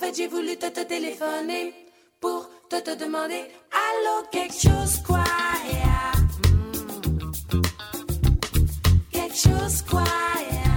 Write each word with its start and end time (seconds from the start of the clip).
fait, 0.00 0.16
j'ai 0.16 0.28
voulu 0.28 0.56
te, 0.56 0.66
te 0.66 0.80
téléphoner 0.80 1.74
pour 2.20 2.48
te, 2.70 2.76
te 2.76 2.96
demander 2.96 3.44
Allô, 3.70 4.26
quelque 4.32 4.54
chose 4.54 4.96
quoi 5.06 5.24
yeah. 5.70 6.12
Mm. 7.52 7.62
Quelque 9.12 9.36
chose 9.36 9.82
quoi 9.82 10.04
yeah. 10.50 10.70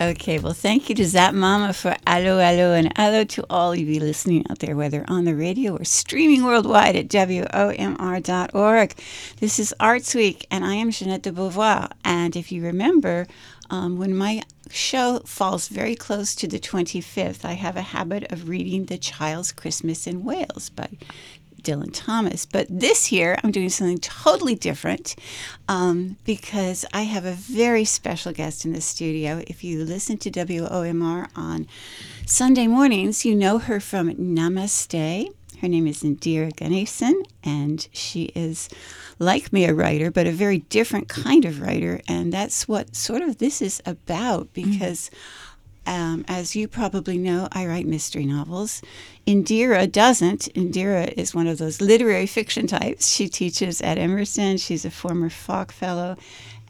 Okay, 0.00 0.38
well, 0.38 0.54
thank 0.54 0.88
you 0.88 0.94
to 0.94 1.04
Zap 1.04 1.34
Mama 1.34 1.74
for 1.74 1.94
Allo 2.06 2.40
Allo 2.40 2.72
and 2.72 2.90
Allo 2.98 3.24
to 3.24 3.44
all 3.50 3.72
of 3.72 3.78
you 3.78 4.00
listening 4.00 4.44
out 4.50 4.60
there, 4.60 4.74
whether 4.74 5.04
on 5.08 5.26
the 5.26 5.34
radio 5.36 5.76
or 5.76 5.84
streaming 5.84 6.42
worldwide 6.42 6.96
at 6.96 7.08
WOMR.org. 7.08 8.94
This 9.40 9.58
is 9.58 9.74
Arts 9.78 10.14
Week, 10.14 10.46
and 10.50 10.64
I 10.64 10.74
am 10.74 10.90
Jeanette 10.90 11.22
de 11.22 11.32
Beauvoir. 11.32 11.90
And 12.04 12.34
if 12.34 12.50
you 12.50 12.62
remember, 12.62 13.26
um, 13.72 13.96
when 13.96 14.14
my 14.14 14.42
show 14.70 15.20
falls 15.24 15.68
very 15.68 15.96
close 15.96 16.34
to 16.34 16.46
the 16.46 16.60
25th, 16.60 17.42
I 17.42 17.54
have 17.54 17.74
a 17.74 17.82
habit 17.82 18.30
of 18.30 18.50
reading 18.50 18.84
The 18.84 18.98
Child's 18.98 19.50
Christmas 19.50 20.06
in 20.06 20.24
Wales 20.24 20.68
by 20.68 20.90
Dylan 21.62 21.88
Thomas. 21.90 22.44
But 22.44 22.66
this 22.68 23.10
year, 23.10 23.38
I'm 23.42 23.50
doing 23.50 23.70
something 23.70 23.96
totally 23.96 24.54
different 24.56 25.16
um, 25.68 26.18
because 26.24 26.84
I 26.92 27.02
have 27.02 27.24
a 27.24 27.32
very 27.32 27.86
special 27.86 28.32
guest 28.32 28.66
in 28.66 28.74
the 28.74 28.82
studio. 28.82 29.42
If 29.46 29.64
you 29.64 29.84
listen 29.84 30.18
to 30.18 30.30
WOMR 30.30 31.28
on 31.34 31.66
Sunday 32.26 32.66
mornings, 32.66 33.24
you 33.24 33.34
know 33.34 33.56
her 33.56 33.80
from 33.80 34.12
Namaste. 34.16 35.32
Her 35.62 35.68
name 35.68 35.86
is 35.86 36.02
Indira 36.02 36.52
Ganesan, 36.52 37.22
and 37.44 37.86
she 37.92 38.24
is, 38.34 38.68
like 39.20 39.52
me, 39.52 39.64
a 39.64 39.72
writer, 39.72 40.10
but 40.10 40.26
a 40.26 40.32
very 40.32 40.58
different 40.58 41.08
kind 41.08 41.44
of 41.44 41.60
writer. 41.60 42.00
And 42.08 42.32
that's 42.32 42.66
what 42.66 42.96
sort 42.96 43.22
of 43.22 43.38
this 43.38 43.62
is 43.62 43.80
about 43.86 44.52
mm-hmm. 44.52 44.72
because. 44.72 45.10
Um, 45.86 46.24
as 46.28 46.54
you 46.54 46.68
probably 46.68 47.18
know, 47.18 47.48
I 47.52 47.66
write 47.66 47.86
mystery 47.86 48.24
novels. 48.24 48.82
Indira 49.26 49.90
doesn't. 49.90 50.42
Indira 50.54 51.12
is 51.16 51.34
one 51.34 51.46
of 51.46 51.58
those 51.58 51.80
literary 51.80 52.26
fiction 52.26 52.66
types. 52.66 53.08
She 53.08 53.28
teaches 53.28 53.80
at 53.80 53.98
Emerson. 53.98 54.58
She's 54.58 54.84
a 54.84 54.90
former 54.90 55.28
FAWC 55.28 55.72
Fellow. 55.72 56.16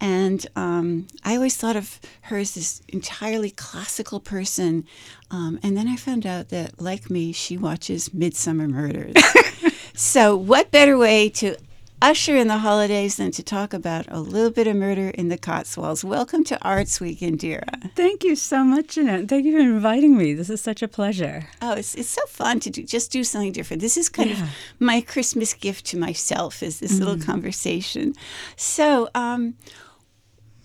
And 0.00 0.44
um, 0.56 1.06
I 1.24 1.36
always 1.36 1.56
thought 1.56 1.76
of 1.76 2.00
her 2.22 2.36
as 2.38 2.54
this 2.54 2.82
entirely 2.88 3.50
classical 3.50 4.18
person. 4.18 4.84
Um, 5.30 5.60
and 5.62 5.76
then 5.76 5.86
I 5.86 5.96
found 5.96 6.26
out 6.26 6.48
that, 6.48 6.80
like 6.80 7.08
me, 7.08 7.32
she 7.32 7.56
watches 7.56 8.08
Midsomer 8.08 8.68
Murders. 8.68 9.14
so, 9.94 10.36
what 10.36 10.72
better 10.72 10.98
way 10.98 11.28
to 11.30 11.56
usher 12.02 12.36
in 12.36 12.48
the 12.48 12.58
holidays 12.58 13.14
than 13.16 13.30
to 13.30 13.44
talk 13.44 13.72
about 13.72 14.04
a 14.08 14.18
little 14.18 14.50
bit 14.50 14.66
of 14.66 14.74
murder 14.74 15.10
in 15.10 15.28
the 15.28 15.38
Cotswolds? 15.38 16.02
Welcome 16.04 16.42
to 16.44 16.60
Arts 16.60 17.00
Week, 17.00 17.20
Indira. 17.20 17.92
Thank 17.94 18.24
you 18.24 18.34
so 18.34 18.64
much, 18.64 18.96
Jeanette. 18.96 19.28
Thank 19.28 19.44
you 19.46 19.52
for 19.52 19.60
inviting 19.60 20.16
me. 20.18 20.34
This 20.34 20.50
is 20.50 20.60
such 20.60 20.82
a 20.82 20.88
pleasure. 20.88 21.46
Oh, 21.62 21.74
it's, 21.74 21.94
it's 21.94 22.08
so 22.08 22.26
fun 22.26 22.58
to 22.60 22.70
do, 22.70 22.82
just 22.82 23.12
do 23.12 23.22
something 23.22 23.52
different. 23.52 23.80
This 23.80 23.96
is 23.96 24.08
kind 24.08 24.30
Yeah. 24.30 24.42
of 24.42 24.48
my 24.80 25.00
Christmas 25.00 25.54
gift 25.54 25.86
to 25.86 25.96
myself 25.96 26.60
is 26.60 26.80
this 26.80 26.98
little 26.98 27.18
conversation. 27.20 28.14
So, 28.56 29.08
um, 29.14 29.54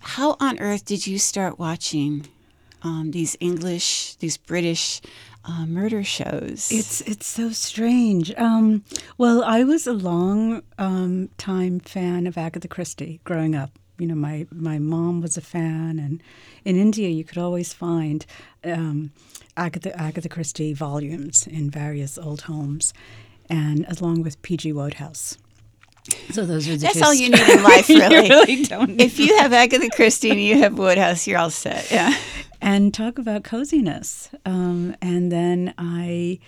how 0.00 0.36
on 0.40 0.58
earth 0.58 0.84
did 0.84 1.06
you 1.06 1.18
start 1.20 1.56
watching 1.56 2.26
um, 2.82 3.12
these 3.12 3.36
English, 3.38 4.16
these 4.16 4.36
British 4.36 5.00
uh, 5.48 5.66
murder 5.66 6.04
shows? 6.04 6.68
It's 6.70 7.00
it's 7.02 7.26
so 7.26 7.50
strange. 7.50 8.32
Um, 8.36 8.84
well, 9.16 9.42
I 9.42 9.64
was 9.64 9.86
a 9.86 9.92
long 9.92 10.62
um, 10.78 11.30
time 11.38 11.80
fan 11.80 12.26
of 12.26 12.36
Agatha 12.36 12.68
Christie 12.68 13.20
growing 13.24 13.54
up. 13.54 13.70
You 13.98 14.06
know, 14.06 14.14
my 14.14 14.46
my 14.52 14.78
mom 14.78 15.20
was 15.20 15.36
a 15.36 15.40
fan, 15.40 15.98
and 15.98 16.22
in 16.64 16.76
India 16.76 17.08
you 17.08 17.24
could 17.24 17.38
always 17.38 17.72
find 17.72 18.26
um, 18.62 19.10
Agatha 19.56 19.98
Agatha 19.98 20.28
Christie 20.28 20.74
volumes 20.74 21.46
in 21.46 21.70
various 21.70 22.18
old 22.18 22.42
homes, 22.42 22.92
and 23.48 23.86
along 23.88 24.22
with 24.22 24.40
P.G. 24.42 24.72
Wodehouse. 24.72 25.38
So 26.32 26.44
those 26.44 26.68
are 26.68 26.72
the 26.72 26.78
That's 26.78 26.98
two 26.98 27.04
all 27.04 27.14
you 27.14 27.30
need 27.30 27.48
in 27.48 27.62
life, 27.62 27.88
You 27.88 28.00
really. 28.00 28.28
really 28.28 28.64
don't 28.64 28.90
need 28.90 29.00
if 29.00 29.18
you 29.18 29.36
have 29.38 29.52
Agatha 29.52 29.88
Christie 29.94 30.30
and 30.30 30.40
you 30.40 30.58
have 30.58 30.74
Wodehouse, 30.74 31.26
you're 31.26 31.38
all 31.38 31.50
set. 31.50 31.90
Yeah. 31.90 32.14
and 32.60 32.92
talk 32.92 33.18
about 33.18 33.44
coziness. 33.44 34.30
Um, 34.44 34.94
and 35.00 35.30
then 35.32 35.74
I 35.78 36.38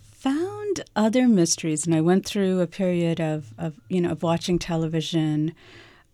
found 0.00 0.80
other 0.96 1.26
mysteries, 1.28 1.86
and 1.86 1.94
I 1.94 2.00
went 2.00 2.24
through 2.26 2.60
a 2.60 2.66
period 2.66 3.20
of, 3.20 3.52
of 3.58 3.80
you 3.88 4.00
know 4.00 4.10
of 4.10 4.22
watching 4.22 4.58
television. 4.58 5.54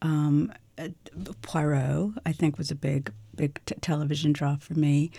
Um, 0.03 0.53
uh, 0.79 0.89
Poirot, 1.43 2.13
I 2.25 2.33
think, 2.33 2.57
was 2.59 2.71
a 2.71 2.75
big 2.77 3.13
big 3.35 3.61
t- 3.67 3.75
television 3.81 4.33
draw 4.33 4.57
for 4.57 4.75
me. 4.75 5.11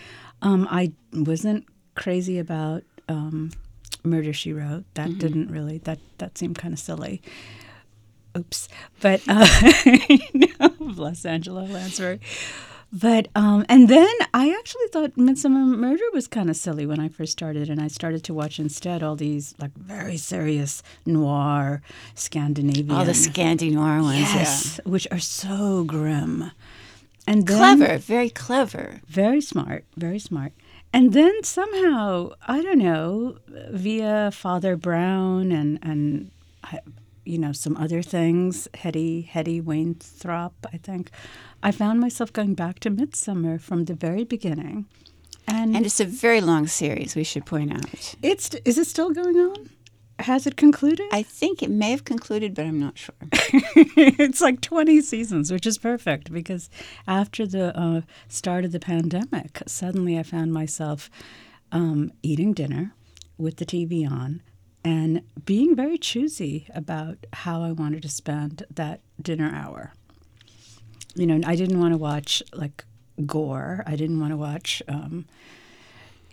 Um, 0.42 0.66
I 0.70 0.92
wasn't 1.12 1.66
crazy 1.94 2.38
about 2.38 2.82
um, 3.08 3.50
Murder 4.04 4.32
She 4.32 4.52
Wrote. 4.52 4.84
That 4.94 5.18
didn't 5.18 5.50
really 5.50 5.78
that 5.78 5.98
that 6.18 6.38
seemed 6.38 6.56
kind 6.58 6.72
of 6.72 6.80
silly. 6.80 7.20
Oops, 8.36 8.68
but 9.00 9.20
uh, 9.28 9.46
you 10.08 10.18
know, 10.58 10.68
bless 10.78 11.24
Angela 11.24 11.60
Lansbury. 11.62 12.20
But 12.92 13.28
um, 13.36 13.64
and 13.68 13.88
then 13.88 14.12
I 14.34 14.50
actually 14.58 14.88
thought 14.92 15.14
Midsomer 15.16 15.64
Murder 15.76 16.02
was 16.12 16.26
kind 16.26 16.50
of 16.50 16.56
silly 16.56 16.86
when 16.86 16.98
I 16.98 17.08
first 17.08 17.32
started, 17.32 17.70
and 17.70 17.80
I 17.80 17.86
started 17.88 18.24
to 18.24 18.34
watch 18.34 18.58
instead 18.58 19.02
all 19.02 19.14
these 19.16 19.54
like 19.60 19.72
very 19.76 20.16
serious 20.16 20.82
noir 21.06 21.82
Scandinavian, 22.16 22.90
All 22.90 23.04
the 23.04 23.14
Scandinavian 23.14 24.02
ones. 24.02 24.18
yes, 24.34 24.80
which 24.84 25.06
are 25.12 25.20
so 25.20 25.84
grim. 25.84 26.50
And 27.28 27.46
then, 27.46 27.78
Clever, 27.78 27.98
very 27.98 28.30
clever. 28.30 29.00
very 29.06 29.40
smart, 29.40 29.84
very 29.96 30.18
smart. 30.18 30.52
And 30.92 31.12
then 31.12 31.44
somehow, 31.44 32.32
I 32.48 32.60
don't 32.60 32.78
know, 32.78 33.38
via 33.70 34.30
Father 34.32 34.74
Brown 34.76 35.52
and 35.52 35.78
and 35.82 36.30
you 37.30 37.38
know 37.38 37.52
some 37.52 37.76
other 37.76 38.02
things, 38.02 38.68
Hetty 38.74 39.22
Hetty 39.22 39.60
Wainthropp, 39.62 40.52
I 40.72 40.76
think, 40.78 41.10
I 41.62 41.70
found 41.70 42.00
myself 42.00 42.32
going 42.32 42.54
back 42.54 42.80
to 42.80 42.90
Midsomer 42.90 43.60
from 43.60 43.84
the 43.84 43.94
very 43.94 44.24
beginning. 44.24 44.86
And, 45.46 45.74
And 45.74 45.86
it's 45.86 46.00
a 46.00 46.04
very 46.04 46.40
long 46.40 46.66
series, 46.66 47.16
we 47.16 47.24
should 47.24 47.46
point 47.46 47.72
out. 47.72 48.14
it's 48.22 48.54
is 48.64 48.78
it 48.78 48.86
still 48.86 49.10
going 49.10 49.36
on? 49.36 49.70
Has 50.18 50.46
it 50.46 50.56
concluded? 50.56 51.06
I 51.12 51.22
think 51.22 51.62
it 51.62 51.70
may 51.70 51.92
have 51.92 52.04
concluded, 52.04 52.54
but 52.54 52.66
I'm 52.66 52.78
not 52.78 52.98
sure. 52.98 53.14
it's 53.32 54.42
like 54.42 54.60
20 54.60 55.00
seasons, 55.00 55.50
which 55.50 55.66
is 55.66 55.78
perfect 55.78 56.30
because 56.30 56.68
after 57.06 57.46
the 57.46 57.74
uh, 57.78 58.02
start 58.28 58.66
of 58.66 58.72
the 58.72 58.80
pandemic, 58.80 59.62
suddenly 59.66 60.18
I 60.18 60.22
found 60.22 60.52
myself 60.52 61.08
um, 61.72 62.12
eating 62.22 62.52
dinner 62.52 62.92
with 63.38 63.56
the 63.56 63.64
TV 63.64 64.10
on 64.10 64.42
and 64.84 65.22
being 65.44 65.76
very 65.76 65.98
choosy 65.98 66.66
about 66.74 67.18
how 67.32 67.62
I 67.62 67.72
wanted 67.72 68.02
to 68.02 68.08
spend 68.08 68.64
that 68.70 69.00
dinner 69.20 69.50
hour. 69.54 69.92
You 71.14 71.26
know, 71.26 71.40
I 71.46 71.56
didn't 71.56 71.80
want 71.80 71.92
to 71.92 71.98
watch 71.98 72.42
like 72.54 72.84
gore, 73.26 73.82
I 73.86 73.96
didn't 73.96 74.20
want 74.20 74.32
to 74.32 74.36
watch. 74.36 74.82
Um, 74.88 75.26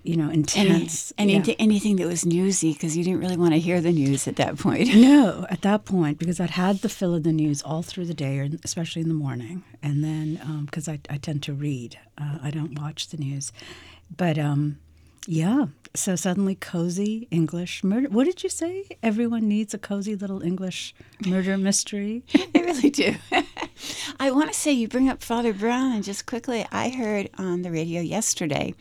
you 0.03 0.15
know, 0.15 0.29
intense. 0.29 1.11
anything, 1.17 1.49
yeah. 1.49 1.55
anything 1.59 1.97
that 1.97 2.07
was 2.07 2.25
newsy 2.25 2.71
because 2.71 2.95
you 2.95 3.03
didn't 3.03 3.19
really 3.19 3.35
want 3.35 3.51
to 3.51 3.59
hear 3.59 3.81
the 3.81 3.91
news 3.91 4.25
at 4.25 4.37
that 4.37 4.57
point. 4.57 4.95
No, 4.95 5.45
at 5.49 5.63
that 5.63 5.83
point, 5.83 6.17
because 6.17 6.39
I'd 6.39 6.51
had 6.51 6.77
the 6.77 6.87
fill 6.87 7.13
of 7.13 7.23
the 7.23 7.33
news 7.33 7.61
all 7.61 7.83
through 7.83 8.05
the 8.05 8.13
day, 8.13 8.39
or 8.39 8.47
especially 8.63 9.01
in 9.01 9.09
the 9.09 9.13
morning, 9.13 9.63
and 9.83 10.03
then 10.03 10.63
because 10.65 10.87
I, 10.87 10.99
I 11.09 11.17
tend 11.17 11.43
to 11.43 11.53
read, 11.53 11.99
uh, 12.17 12.37
I 12.41 12.51
don't 12.51 12.79
watch 12.79 13.09
the 13.09 13.17
news, 13.17 13.51
but 14.15 14.37
um, 14.37 14.79
yeah. 15.27 15.67
So 15.93 16.15
suddenly, 16.15 16.53
cozy 16.55 17.27
English 17.31 17.83
murder. 17.83 18.07
What 18.09 18.25
did 18.25 18.43
you 18.43 18.49
say? 18.49 18.85
Everyone 19.01 19.47
needs 19.47 19.73
a 19.73 19.79
cozy 19.79 20.15
little 20.15 20.43
English 20.43 20.93
murder 21.25 21.57
mystery. 21.69 22.23
they 22.53 22.61
really 22.61 22.89
do. 22.91 23.15
I 24.19 24.29
want 24.31 24.51
to 24.51 24.57
say 24.57 24.71
you 24.71 24.87
bring 24.87 25.09
up 25.09 25.23
Father 25.23 25.53
Brown, 25.53 25.91
and 25.93 26.03
just 26.03 26.25
quickly, 26.27 26.65
I 26.71 26.89
heard 26.89 27.29
on 27.37 27.61
the 27.63 27.71
radio 27.71 27.99
yesterday 28.01 28.73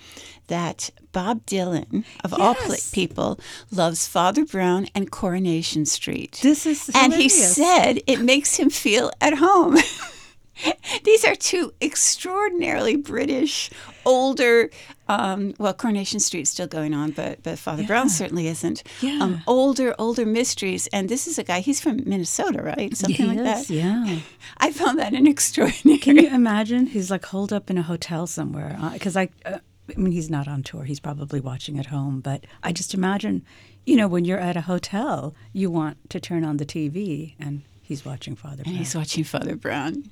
that 0.49 0.91
Bob 1.13 1.45
Dylan, 1.47 2.05
of 2.23 2.35
all 2.35 2.55
pla 2.55 2.75
Yes. 2.75 2.91
people, 2.91 3.41
loves 3.71 4.07
Father 4.07 4.45
Brown 4.45 4.87
and 4.95 5.11
Coronation 5.11 5.87
Street. 5.87 6.39
This 6.43 6.67
is 6.67 6.91
and 6.95 7.15
he 7.15 7.29
said 7.31 8.01
it 8.07 8.21
makes 8.21 8.57
him 8.57 8.69
feel 8.71 9.11
at 9.23 9.35
home. 9.39 9.77
These 11.05 11.25
are 11.25 11.35
two 11.35 11.73
extraordinarily 11.83 12.97
British, 12.97 13.71
older. 14.05 14.71
Um, 15.09 15.55
well, 15.59 15.73
Coronation 15.73 16.19
Street's 16.21 16.51
still 16.51 16.67
going 16.67 16.93
on, 16.95 17.13
but 17.13 17.43
but 17.43 17.59
Father 17.59 17.85
Brown 17.85 18.09
certainly 18.09 18.49
isn't. 18.49 18.83
Yeah. 19.01 19.19
Um, 19.23 19.43
older, 19.47 19.95
older 19.99 20.27
mysteries, 20.27 20.89
and 20.89 21.09
this 21.09 21.27
is 21.27 21.39
a 21.39 21.45
guy. 21.45 21.61
He's 21.61 21.81
from 21.81 22.03
Minnesota, 22.05 22.63
right? 22.63 22.97
Something 22.97 23.31
He 23.31 23.37
like 23.39 23.59
is, 23.59 23.69
that. 23.69 23.75
Yeah. 23.75 24.19
I 24.59 24.73
found 24.73 24.99
that 24.99 25.15
an 25.15 25.27
extraordinary. 25.27 25.99
Can 25.99 26.17
you 26.17 26.29
imagine? 26.29 26.87
He's 26.87 27.11
like 27.11 27.25
holed 27.27 27.53
up 27.53 27.71
in 27.71 27.79
a 27.79 27.83
hotel 27.83 28.27
somewhere. 28.27 28.79
Because 28.93 29.17
I, 29.17 29.29
uh, 29.45 29.59
I 29.89 30.01
mean, 30.01 30.13
he's 30.13 30.29
not 30.31 30.49
on 30.49 30.63
tour. 30.65 30.83
He's 30.85 31.01
probably 31.01 31.39
watching 31.41 31.79
at 31.79 31.87
home. 31.87 32.21
But 32.21 32.45
I 32.65 32.73
just 32.73 32.93
imagine, 32.93 33.45
you 33.85 33.95
know, 33.97 34.09
when 34.09 34.25
you're 34.25 34.41
at 34.41 34.57
a 34.57 34.63
hotel, 34.63 35.35
you 35.53 35.71
want 35.71 36.11
to 36.11 36.19
turn 36.19 36.43
on 36.45 36.57
the 36.57 36.67
TV, 36.67 37.35
and 37.39 37.63
he's 37.81 38.05
watching 38.05 38.35
Father 38.35 38.57
And 38.59 38.65
Brown. 38.65 38.77
he's 38.77 38.95
watching 38.97 39.23
Father 39.23 39.55
Brown. 39.55 40.11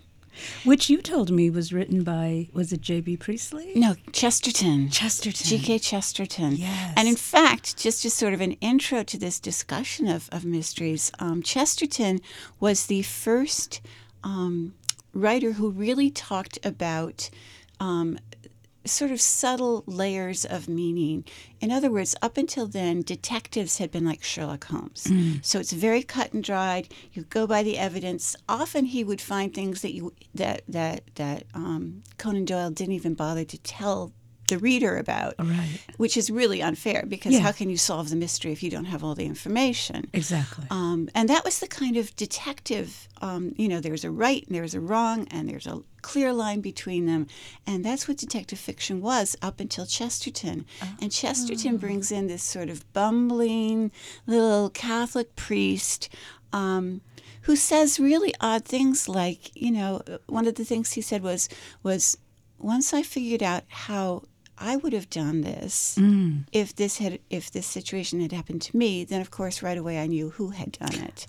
Which 0.64 0.90
you 0.90 1.00
told 1.00 1.30
me 1.30 1.50
was 1.50 1.72
written 1.72 2.02
by, 2.02 2.48
was 2.52 2.72
it 2.72 2.80
J.B. 2.80 3.16
Priestley? 3.18 3.72
No, 3.74 3.94
Chesterton. 4.12 4.90
Chesterton. 4.90 5.46
G.K. 5.46 5.78
Chesterton. 5.78 6.56
Yes. 6.56 6.94
And 6.96 7.08
in 7.08 7.16
fact, 7.16 7.76
just 7.76 8.04
as 8.04 8.14
sort 8.14 8.34
of 8.34 8.40
an 8.40 8.52
intro 8.52 9.02
to 9.02 9.18
this 9.18 9.40
discussion 9.40 10.08
of, 10.08 10.28
of 10.32 10.44
mysteries, 10.44 11.12
um, 11.18 11.42
Chesterton 11.42 12.20
was 12.60 12.86
the 12.86 13.02
first 13.02 13.80
um, 14.22 14.74
writer 15.12 15.52
who 15.52 15.70
really 15.70 16.10
talked 16.10 16.58
about 16.64 17.30
um, 17.80 18.18
sort 18.84 19.10
of 19.10 19.20
subtle 19.20 19.82
layers 19.86 20.44
of 20.44 20.68
meaning. 20.68 21.24
In 21.60 21.70
other 21.70 21.90
words, 21.90 22.14
up 22.20 22.36
until 22.36 22.66
then, 22.66 23.02
detectives 23.02 23.78
had 23.78 23.90
been 23.90 24.04
like 24.04 24.22
Sherlock 24.22 24.64
Holmes. 24.64 25.06
So 25.42 25.58
it's 25.58 25.72
very 25.72 26.02
cut 26.02 26.32
and 26.32 26.44
dried. 26.44 26.92
You 27.12 27.22
go 27.22 27.46
by 27.46 27.62
the 27.62 27.78
evidence. 27.78 28.36
Often 28.48 28.86
he 28.86 29.04
would 29.04 29.20
find 29.20 29.52
things 29.54 29.82
that 29.82 29.94
you 29.94 30.12
that 30.34 30.62
that 30.68 31.02
that 31.14 31.44
um, 31.54 32.02
Conan 32.18 32.44
Doyle 32.44 32.70
didn't 32.70 32.94
even 32.94 33.14
bother 33.14 33.44
to 33.44 33.58
tell 33.58 34.12
the 34.48 34.58
reader 34.58 34.98
about, 34.98 35.34
Right. 35.38 35.78
which 35.96 36.16
is 36.16 36.30
really 36.30 36.60
unfair 36.62 37.04
because 37.08 37.32
Yeah. 37.32 37.40
how 37.40 37.52
can 37.52 37.70
you 37.70 37.76
solve 37.76 38.10
the 38.10 38.16
mystery 38.16 38.52
if 38.52 38.62
you 38.62 38.70
don't 38.70 38.84
have 38.86 39.02
all 39.02 39.14
the 39.14 39.24
information? 39.24 40.08
Exactly. 40.12 40.66
Um, 40.70 41.08
and 41.14 41.28
that 41.30 41.44
was 41.44 41.58
the 41.60 41.66
kind 41.66 41.96
of 41.96 42.14
detective, 42.16 43.08
um, 43.22 43.54
you 43.56 43.68
know, 43.68 43.80
there's 43.80 44.04
a 44.04 44.10
right 44.10 44.44
and 44.46 44.54
there's 44.54 44.74
a 44.74 44.80
wrong, 44.80 45.26
and 45.30 45.48
there's 45.48 45.66
a 45.66 45.80
clear 46.02 46.32
line 46.32 46.60
between 46.60 47.06
them. 47.06 47.26
And 47.66 47.82
that's 47.84 48.06
what 48.06 48.18
detective 48.18 48.58
fiction 48.58 49.00
was 49.00 49.34
up 49.40 49.60
until 49.60 49.86
Chesterton. 49.86 50.66
And 51.00 51.10
Chesterton 51.10 51.78
brings 51.78 52.12
in 52.12 52.26
this 52.26 52.42
sort 52.42 52.68
of 52.68 52.90
bumbling 52.92 53.90
little 54.26 54.68
Catholic 54.70 55.34
priest. 55.36 56.08
Um, 56.52 57.00
who 57.42 57.56
says 57.56 58.00
really 58.00 58.32
odd 58.40 58.64
things 58.64 59.06
like 59.08 59.50
you 59.54 59.70
know 59.70 60.00
one 60.28 60.46
of 60.46 60.54
the 60.54 60.64
things 60.64 60.92
he 60.92 61.02
said 61.02 61.22
was 61.22 61.46
was 61.82 62.16
once 62.58 62.94
i 62.94 63.02
figured 63.02 63.42
out 63.42 63.64
how 63.68 64.22
i 64.58 64.76
would 64.76 64.92
have 64.92 65.08
done 65.10 65.40
this 65.42 65.98
if 66.52 66.74
this 66.76 66.98
had 66.98 67.18
if 67.30 67.50
this 67.50 67.66
situation 67.66 68.20
had 68.20 68.32
happened 68.32 68.62
to 68.62 68.76
me 68.76 69.04
then 69.04 69.20
of 69.20 69.30
course 69.30 69.62
right 69.62 69.78
away 69.78 69.98
i 69.98 70.06
knew 70.06 70.30
who 70.30 70.50
had 70.50 70.72
done 70.72 70.94
it 71.02 71.26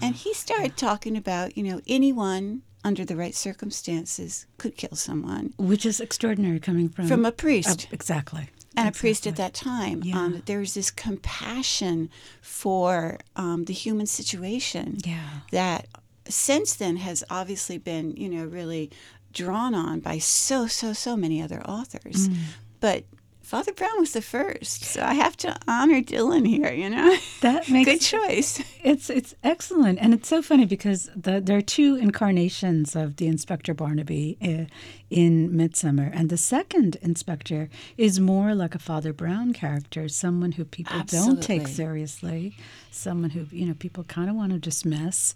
and 0.00 0.14
he 0.14 0.32
started 0.34 0.76
talking 0.76 1.16
about 1.16 1.56
you 1.56 1.62
know 1.62 1.80
anyone 1.86 2.62
under 2.84 3.04
the 3.04 3.16
right 3.16 3.34
circumstances 3.34 4.46
could 4.58 4.76
kill 4.76 4.94
someone 4.96 5.54
Which 5.58 5.86
is 5.86 6.00
extraordinary 6.00 6.60
coming 6.60 6.88
from 6.88 7.06
from 7.08 7.24
a 7.24 7.32
priest 7.32 7.86
Uh, 7.86 7.94
exactly. 7.94 8.48
and 8.76 8.88
a 8.88 8.92
priest 8.92 9.26
at 9.26 9.36
that 9.36 9.54
time. 9.54 10.02
Yeah. 10.02 10.18
Um, 10.18 10.42
there 10.46 10.58
was 10.58 10.74
this 10.74 10.90
compassion 10.90 12.10
for 12.42 13.18
um, 13.36 13.64
the 13.64 13.72
human 13.72 14.06
situation 14.06 14.98
Yeah. 15.04 15.40
that 15.50 15.86
since 16.28 16.74
then 16.74 16.96
has 16.98 17.22
obviously 17.30 17.78
been, 17.78 18.16
you 18.16 18.28
know, 18.28 18.44
really 18.44 18.90
drawn 19.34 19.74
on 19.74 20.00
by 20.00 20.18
so, 20.18 20.66
so, 20.66 20.92
so 20.92 21.16
many 21.16 21.42
other 21.42 21.62
authors. 21.62 22.28
Mm. 22.28 22.36
But 22.80 23.04
Father 23.44 23.74
Brown 23.74 24.00
was 24.00 24.14
the 24.14 24.22
first, 24.22 24.84
so 24.84 25.02
I 25.02 25.14
have 25.14 25.36
to 25.38 25.54
honor 25.68 26.00
Dylan 26.00 26.48
here. 26.48 26.72
You 26.72 26.88
know, 26.88 27.16
That 27.42 27.68
makes 27.70 27.90
good 27.90 28.00
choice. 28.00 28.62
It's 28.82 29.10
it's 29.10 29.34
excellent, 29.44 29.98
and 30.00 30.14
it's 30.14 30.28
so 30.28 30.40
funny 30.40 30.64
because 30.64 31.10
the, 31.14 31.42
there 31.42 31.58
are 31.58 31.62
two 31.62 31.96
incarnations 31.96 32.96
of 32.96 33.16
the 33.16 33.26
Inspector 33.26 33.72
Barnaby 33.74 34.38
uh, 34.42 34.72
in 35.10 35.50
Midsomer, 35.50 36.10
and 36.14 36.30
the 36.30 36.38
second 36.38 36.96
Inspector 37.02 37.68
is 37.98 38.18
more 38.18 38.54
like 38.54 38.74
a 38.74 38.78
Father 38.78 39.12
Brown 39.12 39.52
character, 39.52 40.08
someone 40.08 40.52
who 40.52 40.64
people 40.64 41.02
don't 41.06 41.42
take 41.42 41.68
seriously, 41.68 42.56
someone 42.90 43.30
who 43.30 43.46
you 43.54 43.66
know 43.66 43.74
people 43.74 44.04
kind 44.04 44.30
of 44.30 44.36
want 44.36 44.52
to 44.52 44.58
dismiss, 44.58 45.34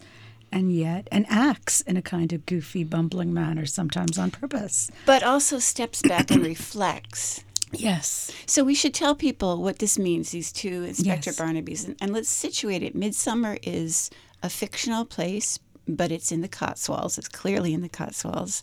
and 0.52 0.72
yet 0.72 1.08
and 1.12 1.26
acts 1.28 1.80
in 1.82 1.96
a 1.96 2.02
kind 2.02 2.32
of 2.32 2.46
goofy, 2.46 2.84
bumbling 2.84 3.32
manner, 3.34 3.66
sometimes 3.66 4.18
on 4.18 4.30
purpose. 4.30 4.90
But 5.06 5.22
also 5.22 5.58
steps 5.58 6.02
back 6.02 6.30
and 6.30 6.44
reflects. 6.44 7.44
Yes, 7.70 8.30
So 8.46 8.64
we 8.64 8.74
should 8.74 8.94
tell 8.94 9.14
people 9.14 9.62
what 9.62 9.78
this 9.78 9.98
means, 9.98 10.30
these 10.30 10.50
two 10.52 10.84
Inspector 10.84 11.28
Yes. 11.28 11.38
Barnabys, 11.38 11.84
and, 11.84 11.96
and 12.00 12.14
let's 12.14 12.30
situate 12.30 12.82
it. 12.82 12.96
Midsomer 12.96 13.58
is 13.62 14.08
a 14.42 14.48
fictional 14.48 15.04
place, 15.04 15.58
but 15.86 16.10
it's 16.10 16.32
in 16.32 16.40
the 16.40 16.48
Cotswolds. 16.48 17.18
It's 17.18 17.28
clearly 17.28 17.74
in 17.74 17.82
the 17.82 17.90
Cotswolds, 17.90 18.62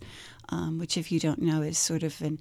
um, 0.50 0.80
which, 0.80 0.98
if 0.98 1.12
you 1.12 1.20
don't 1.20 1.40
know, 1.40 1.62
is 1.62 1.78
sort 1.78 2.02
of 2.02 2.20
an 2.24 2.40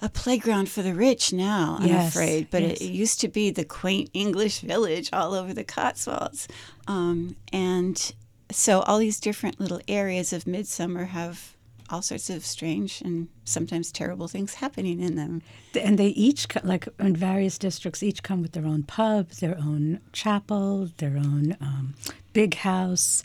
a 0.00 0.08
playground 0.08 0.68
for 0.68 0.82
the 0.82 0.94
rich 0.94 1.32
now, 1.32 1.78
I'm 1.80 1.88
Yes, 1.88 2.08
afraid. 2.14 2.48
But 2.50 2.62
it, 2.62 2.80
it 2.80 2.90
used 2.92 3.20
to 3.20 3.28
be 3.28 3.50
the 3.50 3.64
quaint 3.64 4.10
English 4.12 4.58
village 4.60 5.10
all 5.12 5.32
over 5.34 5.52
the 5.54 5.64
Cotswolds. 5.64 6.46
Um, 6.88 7.34
and 7.52 8.12
so 8.52 8.80
all 8.80 8.98
these 8.98 9.18
different 9.20 9.60
little 9.60 9.80
areas 9.88 10.32
of 10.32 10.44
Midsomer 10.44 11.08
have 11.08 11.56
all 11.90 12.00
sorts 12.02 12.30
of 12.30 12.44
strange 12.46 13.02
and 13.02 13.28
sometimes 13.44 13.92
terrible 13.92 14.26
things 14.26 14.54
happening 14.54 15.00
in 15.00 15.14
them. 15.16 15.42
and 15.78 15.98
they 15.98 16.08
each 16.08 16.46
like 16.64 16.88
in 16.98 17.14
various 17.14 17.58
districts 17.58 18.02
each 18.02 18.22
come 18.22 18.40
with 18.40 18.52
their 18.52 18.64
own 18.64 18.82
pub 18.82 19.28
their 19.32 19.58
own 19.58 20.00
chapel 20.12 20.88
their 20.98 21.16
own 21.16 21.56
um, 21.60 21.94
big 22.32 22.54
house 22.54 23.22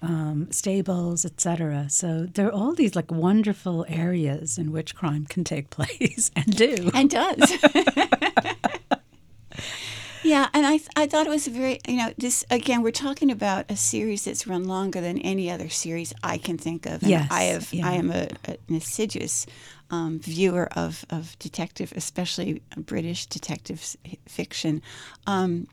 um, 0.00 0.46
stables 0.50 1.24
etc 1.26 1.86
so 1.90 2.24
there 2.32 2.46
are 2.46 2.52
all 2.52 2.72
these 2.74 2.96
like 2.96 3.10
wonderful 3.10 3.84
areas 3.88 4.56
in 4.56 4.72
which 4.72 4.94
crime 4.94 5.26
can 5.26 5.44
take 5.44 5.68
place 5.78 6.30
and 6.34 6.56
do 6.56 6.90
and 6.94 7.10
does. 7.10 7.52
yeah, 10.28 10.48
and 10.52 10.66
I 10.66 10.80
I 10.94 11.06
thought 11.06 11.26
it 11.26 11.30
was 11.30 11.46
a 11.46 11.50
very 11.50 11.80
you 11.88 11.96
know 11.96 12.12
this 12.18 12.44
again 12.50 12.82
we're 12.82 12.90
talking 12.90 13.30
about 13.30 13.64
a 13.70 13.76
series 13.76 14.24
that's 14.24 14.46
run 14.46 14.64
longer 14.64 15.00
than 15.00 15.18
any 15.18 15.50
other 15.50 15.68
series 15.68 16.12
I 16.22 16.38
can 16.38 16.58
think 16.58 16.86
of. 16.86 17.02
And 17.02 17.10
Yes, 17.10 17.28
I 17.30 17.42
have 17.44 17.72
yeah. 17.72 17.88
I 17.88 17.92
am 17.94 18.10
a, 18.10 18.28
an 18.44 18.76
assiduous 18.76 19.46
um, 19.90 20.20
viewer 20.20 20.68
of 20.76 21.04
of 21.10 21.38
detective, 21.38 21.92
especially 21.96 22.62
British 22.76 23.26
detective 23.26 23.96
fiction. 24.26 24.82
Um, 25.26 25.66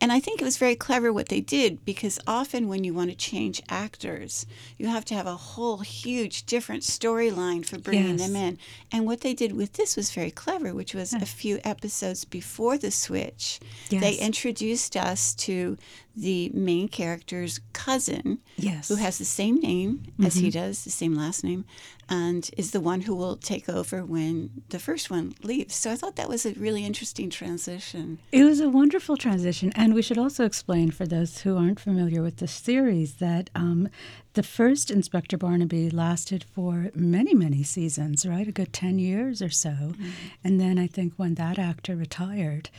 and 0.00 0.12
I 0.12 0.20
think 0.20 0.40
it 0.40 0.44
was 0.44 0.56
very 0.56 0.76
clever 0.76 1.12
what 1.12 1.28
they 1.28 1.40
did 1.40 1.84
because 1.84 2.18
often 2.26 2.68
when 2.68 2.84
you 2.84 2.94
want 2.94 3.10
to 3.10 3.16
change 3.16 3.62
actors, 3.68 4.46
you 4.78 4.86
have 4.86 5.04
to 5.06 5.14
have 5.14 5.26
a 5.26 5.36
whole 5.36 5.78
huge 5.78 6.44
different 6.44 6.82
storyline 6.82 7.64
for 7.64 7.78
bringing 7.78 8.18
Yes. 8.18 8.26
them 8.26 8.36
in. 8.36 8.58
And 8.90 9.06
what 9.06 9.20
they 9.20 9.34
did 9.34 9.52
with 9.52 9.74
this 9.74 9.96
was 9.96 10.10
very 10.10 10.30
clever, 10.30 10.74
which 10.74 10.94
was 10.94 11.12
a 11.12 11.26
few 11.26 11.60
episodes 11.64 12.24
before 12.24 12.78
the 12.78 12.90
switch, 12.90 13.60
they 13.90 14.14
introduced 14.14 14.96
us 14.96 15.34
to 15.34 15.76
the 16.14 16.50
main 16.52 16.88
character's 16.88 17.60
cousin, 17.72 18.38
Yes. 18.56 18.88
who 18.88 18.96
has 18.96 19.18
the 19.18 19.24
same 19.24 19.60
name 19.60 20.02
as 20.22 20.34
he 20.34 20.48
mm-hmm. 20.48 20.58
does, 20.58 20.84
the 20.84 20.90
same 20.90 21.14
last 21.14 21.42
name, 21.42 21.64
and 22.08 22.50
is 22.58 22.72
the 22.72 22.80
one 22.80 23.02
who 23.02 23.14
will 23.14 23.36
take 23.36 23.68
over 23.68 24.04
when 24.04 24.50
the 24.68 24.78
first 24.78 25.10
one 25.10 25.34
leaves. 25.42 25.74
So 25.74 25.90
I 25.90 25.96
thought 25.96 26.16
that 26.16 26.28
was 26.28 26.44
a 26.44 26.52
really 26.52 26.84
interesting 26.84 27.30
transition. 27.30 28.18
It 28.30 28.44
was 28.44 28.60
a 28.60 28.68
wonderful 28.68 29.16
transition, 29.16 29.61
and 29.74 29.94
we 29.94 30.02
should 30.02 30.18
also 30.18 30.44
explain 30.44 30.90
for 30.90 31.06
those 31.06 31.42
who 31.42 31.56
aren't 31.56 31.80
familiar 31.80 32.22
with 32.22 32.38
the 32.38 32.48
series 32.48 33.14
that 33.14 33.50
um, 33.54 33.88
the 34.34 34.42
first 34.42 34.90
Inspector 34.90 35.36
Barnaby 35.36 35.90
lasted 35.90 36.44
for 36.44 36.90
many, 36.94 37.34
many 37.34 37.62
seasons, 37.62 38.26
right? 38.26 38.48
A 38.48 38.52
good 38.52 38.72
10 38.72 38.98
years 38.98 39.42
or 39.42 39.50
so. 39.50 39.94
And 40.42 40.60
then 40.60 40.78
I 40.78 40.86
think 40.86 41.14
when 41.16 41.34
that 41.34 41.58
actor 41.58 41.94
retired, 41.96 42.70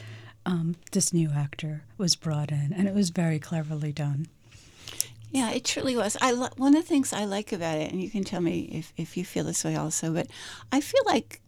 um, 0.46 0.76
this 0.92 1.14
new 1.14 1.30
actor 1.30 1.84
was 1.98 2.16
brought 2.16 2.52
in, 2.52 2.74
and 2.74 2.88
it 2.88 2.94
was 2.94 3.10
very 3.12 3.40
cleverly 3.40 3.92
done. 3.92 4.28
Yeah, 5.32 5.50
it 5.52 5.66
truly 5.66 5.96
was. 5.96 6.16
I 6.22 6.32
lo- 6.32 6.50
one 6.58 6.76
of 6.76 6.84
the 6.84 6.88
things 6.88 7.12
I 7.12 7.26
like 7.26 7.52
about 7.52 7.78
it, 7.78 7.92
and 7.92 8.02
you 8.02 8.10
can 8.10 8.24
tell 8.24 8.42
me 8.42 8.70
if, 8.72 8.94
if 8.98 9.18
you 9.18 9.26
feel 9.26 9.46
this 9.46 9.64
way 9.64 9.76
also, 9.76 10.14
but 10.14 10.28
I 10.72 10.80
feel 10.82 11.02
like, 11.06 11.42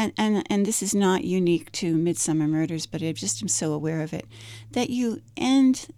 and, 0.00 0.12
and 0.16 0.46
and 0.50 0.64
this 0.64 0.82
is 0.82 0.94
not 0.94 1.24
unique 1.24 1.70
to 1.72 1.94
Midsomer 1.94 2.48
Murders, 2.48 2.86
but 2.86 3.02
I 3.02 3.12
just 3.12 3.42
am 3.42 3.48
so 3.48 3.74
aware 3.74 4.00
of 4.00 4.14
it, 4.14 4.24
that 4.70 4.88
you 4.88 5.20
end 5.36 5.88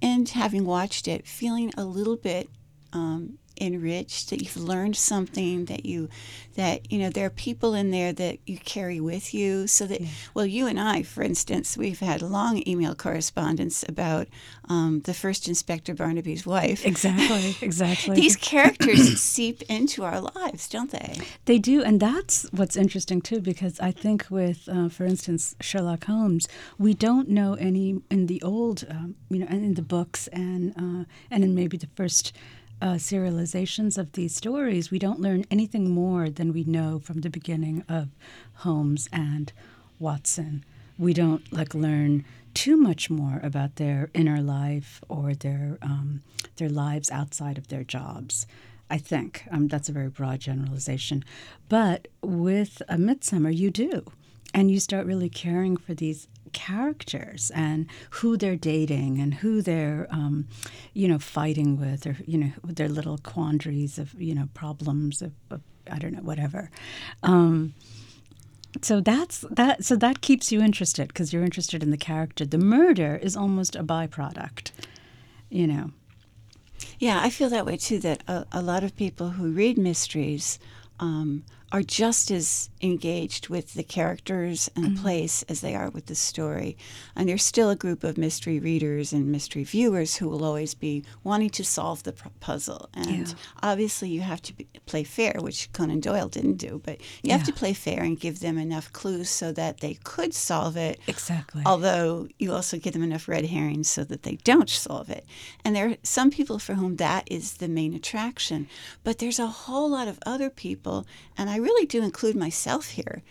end 0.00 0.30
having 0.30 0.64
watched 0.64 1.06
it 1.06 1.26
feeling 1.26 1.70
a 1.76 1.84
little 1.84 2.16
bit 2.16 2.48
um, 2.94 3.38
enriched, 3.60 4.30
that 4.30 4.42
you've 4.42 4.56
learned 4.56 4.96
something, 4.96 5.66
that 5.66 5.86
you 5.86 6.08
that 6.54 6.90
you 6.90 6.98
know 6.98 7.10
there 7.10 7.26
are 7.26 7.30
people 7.30 7.74
in 7.74 7.90
there 7.90 8.12
that 8.12 8.38
you 8.46 8.58
carry 8.58 9.00
with 9.00 9.34
you, 9.34 9.66
so 9.66 9.86
that 9.86 10.00
well, 10.34 10.46
you 10.46 10.66
and 10.66 10.80
I, 10.80 11.02
for 11.02 11.22
instance, 11.22 11.76
we've 11.76 12.00
had 12.00 12.22
long 12.22 12.62
email 12.66 12.94
correspondence 12.94 13.84
about 13.88 14.28
um, 14.68 15.00
the 15.04 15.14
first 15.14 15.48
Inspector 15.48 15.92
Barnaby's 15.94 16.46
wife. 16.46 16.84
Exactly, 16.84 17.56
exactly. 17.66 18.16
These 18.16 18.36
characters 18.36 19.20
seep 19.20 19.62
into 19.62 20.04
our 20.04 20.20
lives, 20.20 20.68
don't 20.68 20.90
they? 20.90 21.20
They 21.44 21.58
do, 21.58 21.82
and 21.82 22.00
that's 22.00 22.44
what's 22.52 22.76
interesting 22.76 23.20
too, 23.20 23.40
because 23.40 23.78
I 23.80 23.90
think 23.90 24.26
with, 24.30 24.68
uh, 24.70 24.88
for 24.88 25.04
instance, 25.04 25.54
Sherlock 25.60 26.04
Holmes, 26.04 26.48
we 26.78 26.94
don't 26.94 27.28
know 27.28 27.54
any 27.54 28.00
in 28.10 28.26
the 28.26 28.42
old, 28.42 28.84
um, 28.88 29.14
you 29.30 29.38
know, 29.38 29.46
and 29.48 29.64
in 29.64 29.74
the 29.74 29.82
books 29.82 30.26
and 30.28 30.72
uh, 30.76 31.04
and 31.30 31.44
in 31.44 31.54
maybe 31.54 31.76
the 31.76 31.88
first 31.94 32.32
uh, 32.80 32.94
serializations 32.94 33.96
of 33.96 34.12
these 34.12 34.34
stories, 34.34 34.90
we 34.90 34.98
don't 34.98 35.20
learn 35.20 35.44
anything 35.50 35.90
more 35.90 36.28
than 36.28 36.52
we 36.52 36.64
know 36.64 36.98
from 36.98 37.20
the 37.20 37.30
beginning 37.30 37.84
of 37.88 38.08
Holmes 38.54 39.08
and 39.12 39.52
Watson. 39.98 40.64
We 40.98 41.14
don't 41.14 41.50
like 41.52 41.74
learn 41.74 42.24
too 42.54 42.76
much 42.76 43.10
more 43.10 43.40
about 43.42 43.76
their 43.76 44.10
inner 44.14 44.40
life 44.40 45.02
or 45.08 45.34
their 45.34 45.78
um, 45.82 46.22
their 46.56 46.70
lives 46.70 47.10
outside 47.10 47.58
of 47.58 47.68
their 47.68 47.84
jobs. 47.84 48.46
I 48.88 48.98
think 48.98 49.44
um, 49.50 49.68
that's 49.68 49.88
a 49.88 49.92
very 49.92 50.08
broad 50.08 50.40
generalization, 50.40 51.24
but 51.68 52.08
with 52.22 52.82
a 52.88 52.96
Midsomer, 52.96 53.54
you 53.54 53.70
do, 53.70 54.04
and 54.54 54.70
you 54.70 54.80
start 54.80 55.06
really 55.06 55.28
caring 55.28 55.76
for 55.76 55.92
these 55.92 56.28
characters 56.56 57.52
and 57.54 57.86
who 58.10 58.36
they're 58.36 58.56
dating 58.56 59.20
and 59.20 59.34
who 59.34 59.60
they're, 59.60 60.08
um, 60.10 60.48
you 60.94 61.06
know, 61.06 61.18
fighting 61.18 61.78
with, 61.78 62.06
or 62.06 62.16
you 62.26 62.38
know, 62.38 62.52
their 62.64 62.88
little 62.88 63.18
quandaries 63.18 63.98
of, 63.98 64.14
you 64.20 64.34
know, 64.34 64.48
problems 64.54 65.22
of, 65.22 65.32
of 65.50 65.60
I 65.94 65.98
don't 65.98 66.14
know, 66.14 66.22
whatever. 66.22 66.70
Um, 67.22 67.74
so 68.82 69.00
that's 69.00 69.44
that. 69.50 69.84
So 69.84 69.96
that 69.96 70.20
keeps 70.20 70.50
you 70.52 70.62
interested 70.62 71.08
because 71.08 71.32
you're 71.32 71.44
interested 71.44 71.82
in 71.82 71.90
the 71.90 72.04
character. 72.10 72.46
The 72.46 72.58
murder 72.58 73.16
is 73.22 73.36
almost 73.36 73.76
a 73.76 73.84
byproduct, 73.84 74.72
you 75.50 75.66
know. 75.66 75.90
Yeah, 76.98 77.20
I 77.22 77.30
feel 77.30 77.50
that 77.50 77.66
way 77.66 77.76
too. 77.76 77.98
That 77.98 78.22
a, 78.26 78.46
a 78.52 78.62
lot 78.62 78.82
of 78.82 78.96
people 78.96 79.30
who 79.30 79.50
read 79.50 79.76
mysteries 79.78 80.58
um, 81.00 81.44
are 81.72 81.82
just 81.82 82.30
as 82.30 82.70
engaged 82.80 83.48
with 83.48 83.74
the 83.74 83.82
characters 83.82 84.70
and 84.76 84.84
the 84.96 85.00
place 85.00 85.42
as 85.48 85.60
they 85.62 85.74
are 85.74 85.90
with 85.90 86.06
the 86.06 86.14
story. 86.14 86.76
And 87.16 87.28
there's 87.28 87.42
still 87.42 87.70
a 87.70 87.76
group 87.76 88.04
of 88.04 88.16
mystery 88.16 88.60
readers 88.60 89.12
and 89.12 89.32
mystery 89.32 89.64
viewers 89.64 90.16
who 90.16 90.28
will 90.28 90.44
always 90.44 90.74
be 90.74 91.04
wanting 91.24 91.50
to 91.50 91.64
solve 91.64 92.04
the 92.04 92.12
puzzle. 92.40 92.88
And 92.94 93.26
Yeah. 93.28 93.34
obviously, 93.62 94.10
you 94.10 94.20
have 94.20 94.40
to 94.42 94.52
be, 94.52 94.68
play 94.86 95.02
fair, 95.02 95.34
which 95.40 95.72
Conan 95.72 95.98
Doyle 96.00 96.28
didn't 96.28 96.58
do, 96.58 96.80
but 96.84 97.00
you 97.24 97.32
have 97.32 97.42
to 97.44 97.52
play 97.52 97.72
fair 97.72 98.02
and 98.02 98.18
give 98.18 98.38
them 98.38 98.58
enough 98.58 98.92
clues 98.92 99.28
so 99.28 99.50
that 99.52 99.80
they 99.80 99.94
could 100.04 100.34
solve 100.34 100.76
it. 100.76 101.00
Exactly. 101.08 101.62
Although 101.66 102.28
you 102.38 102.52
also 102.52 102.78
give 102.78 102.92
them 102.92 103.02
enough 103.02 103.26
red 103.26 103.46
herrings 103.46 103.90
so 103.90 104.04
that 104.04 104.22
they 104.22 104.36
don't 104.44 104.70
solve 104.70 105.10
it. 105.10 105.26
And 105.64 105.74
there 105.74 105.88
are 105.90 105.96
some 106.04 106.30
people 106.30 106.60
for 106.60 106.74
whom 106.74 106.96
that 106.96 107.26
is 107.30 107.54
the 107.54 107.68
main 107.68 107.92
attraction. 107.92 108.68
But 109.02 109.18
there's 109.18 109.40
a 109.40 109.46
whole 109.48 109.90
lot 109.90 110.06
of 110.06 110.20
other 110.24 110.48
people, 110.48 111.06
and 111.36 111.50
I 111.50 111.55
really 111.56 111.86
do 111.86 112.02
include 112.02 112.36
myself 112.36 112.90
here. 112.90 113.22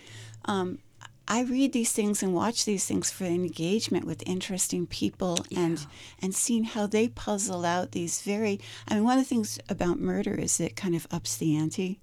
Um, 0.46 0.80
I 1.28 1.42
read 1.42 1.74
these 1.74 1.92
things 1.92 2.22
and 2.22 2.36
watch 2.36 2.66
these 2.66 2.86
things 2.86 3.10
for 3.10 3.24
engagement 3.24 4.06
with 4.06 4.22
interesting 4.28 4.86
people 4.86 5.40
and 5.56 5.84
and 6.22 6.36
seeing 6.36 6.66
how 6.66 6.86
they 6.86 7.08
puzzle 7.08 7.66
out 7.66 7.94
these 7.94 8.22
very. 8.22 8.60
I 8.88 8.94
mean, 8.94 9.04
one 9.04 9.18
of 9.18 9.24
the 9.24 9.28
things 9.28 9.58
about 9.68 10.00
murder 10.00 10.36
is 10.36 10.60
it 10.60 10.76
kind 10.76 10.96
of 10.96 11.08
ups 11.10 11.38
the 11.38 11.56
ante, 11.56 12.00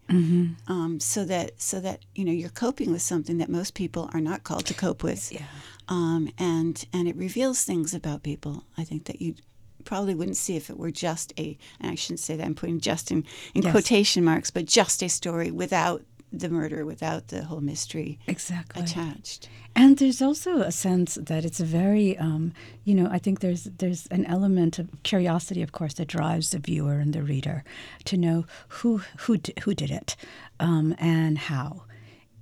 um, 0.67 0.99
so 0.99 1.25
that 1.25 1.61
so 1.62 1.79
that 1.81 2.00
you 2.17 2.25
know 2.25 2.33
you're 2.33 2.49
coping 2.50 2.91
with 2.91 3.02
something 3.02 3.38
that 3.38 3.49
most 3.49 3.75
people 3.75 4.11
are 4.12 4.21
not 4.21 4.43
called 4.43 4.67
to 4.67 4.75
cope 4.75 5.05
with 5.05 5.31
yeah. 5.33 5.43
um, 5.88 6.29
and 6.37 6.85
and 6.93 7.07
it 7.07 7.14
reveals 7.17 7.62
things 7.62 7.95
about 7.95 8.25
people. 8.25 8.64
I 8.76 8.83
think 8.83 9.05
that 9.05 9.23
you 9.23 9.37
probably 9.85 10.14
wouldn't 10.14 10.37
see 10.37 10.57
if 10.57 10.71
it 10.71 10.79
were 10.79 10.91
just 10.91 11.33
a. 11.38 11.57
And 11.81 11.91
I 11.91 11.95
shouldn't 11.95 12.21
say 12.21 12.37
that. 12.37 12.45
I'm 12.45 12.55
putting 12.55 12.81
just 12.81 13.11
in, 13.11 13.25
in 13.55 13.62
Yes. 13.62 13.73
quotation 13.73 14.25
marks, 14.25 14.50
but 14.50 14.64
just 14.64 15.02
a 15.02 15.09
story 15.09 15.50
without 15.50 16.02
the 16.33 16.49
murder, 16.49 16.85
without 16.85 17.29
the 17.29 17.45
whole 17.45 17.61
mystery 17.61 18.19
Exactly. 18.27 18.83
attached. 18.83 19.49
And 19.75 19.99
there's 19.99 20.21
also 20.21 20.61
a 20.61 20.73
sense 20.73 21.15
that 21.15 21.45
it's 21.45 21.61
a 21.61 21.65
very, 21.65 22.17
um, 22.19 22.53
you 22.85 22.95
know, 22.95 23.09
I 23.11 23.19
think 23.19 23.41
there's 23.41 23.65
there's 23.65 24.07
an 24.09 24.25
element 24.27 24.79
of 24.79 24.89
curiosity, 25.03 25.62
of 25.62 25.73
course, 25.73 25.95
that 25.95 26.09
drives 26.09 26.51
the 26.51 26.59
viewer 26.59 26.99
and 26.99 27.12
the 27.12 27.23
reader 27.23 27.65
to 28.05 28.17
know 28.17 28.45
who 28.69 29.03
who 29.19 29.39
who 29.62 29.75
did 29.75 29.91
it, 29.91 30.17
um, 30.61 30.95
and 30.99 31.39
how, 31.39 31.85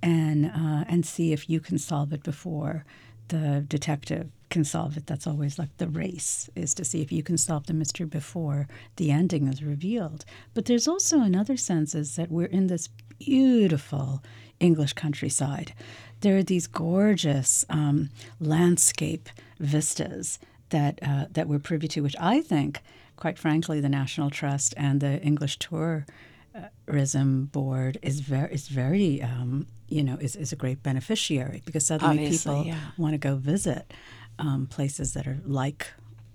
and 0.01 0.47
uh, 0.47 0.83
and 0.87 1.05
see 1.05 1.31
if 1.31 1.49
you 1.49 1.59
can 1.59 1.77
solve 1.77 2.11
it 2.13 2.23
before 2.23 2.85
the 3.29 3.63
detective 3.67 4.29
can 4.49 4.65
solve 4.65 4.97
it. 4.97 5.07
That's 5.07 5.25
always 5.25 5.57
like 5.57 5.75
the 5.77 5.87
race 5.87 6.49
is 6.55 6.73
to 6.73 6.83
see 6.83 7.01
if 7.01 7.11
you 7.11 7.23
can 7.23 7.37
solve 7.37 7.67
the 7.67 7.73
mystery 7.73 8.05
before 8.05 8.67
the 8.97 9.09
ending 9.09 9.47
is 9.47 9.63
revealed. 9.63 10.25
But 10.53 10.65
there's 10.65 10.87
also 10.87 11.21
another 11.21 11.55
sense 11.55 11.95
is 11.95 12.17
that 12.17 12.29
we're 12.29 12.47
in 12.47 12.67
this 12.67 12.89
beautiful 13.25 14.23
English 14.59 14.93
countryside. 14.93 15.73
There 16.21 16.37
are 16.37 16.43
these 16.43 16.67
gorgeous 16.67 17.65
um, 17.69 18.09
landscape 18.39 19.29
vistas 19.59 20.39
that 20.69 20.99
uh, 21.01 21.25
that 21.31 21.47
we're 21.47 21.59
privy 21.59 21.87
to, 21.89 22.01
which 22.01 22.15
I 22.19 22.41
think, 22.41 22.81
quite 23.15 23.37
frankly, 23.37 23.81
the 23.81 23.89
National 23.89 24.29
Trust 24.29 24.73
and 24.77 25.01
the 25.01 25.21
English 25.21 25.57
Tourism 25.59 27.45
Board 27.45 27.97
is 28.01 28.19
very 28.19 28.53
is 28.53 28.67
very 28.67 29.21
um, 29.21 29.67
you 29.89 30.03
know 30.03 30.17
is, 30.21 30.35
is 30.35 30.51
a 30.51 30.55
great 30.55 30.83
beneficiary 30.83 31.61
because 31.65 31.85
suddenly 31.85 32.23
Obviously, 32.23 32.55
people 32.55 32.67
yeah. 32.67 32.79
want 32.97 33.13
to 33.13 33.17
go 33.17 33.35
visit 33.35 33.91
um, 34.39 34.67
places 34.67 35.13
that 35.13 35.27
are 35.27 35.39
like 35.45 35.87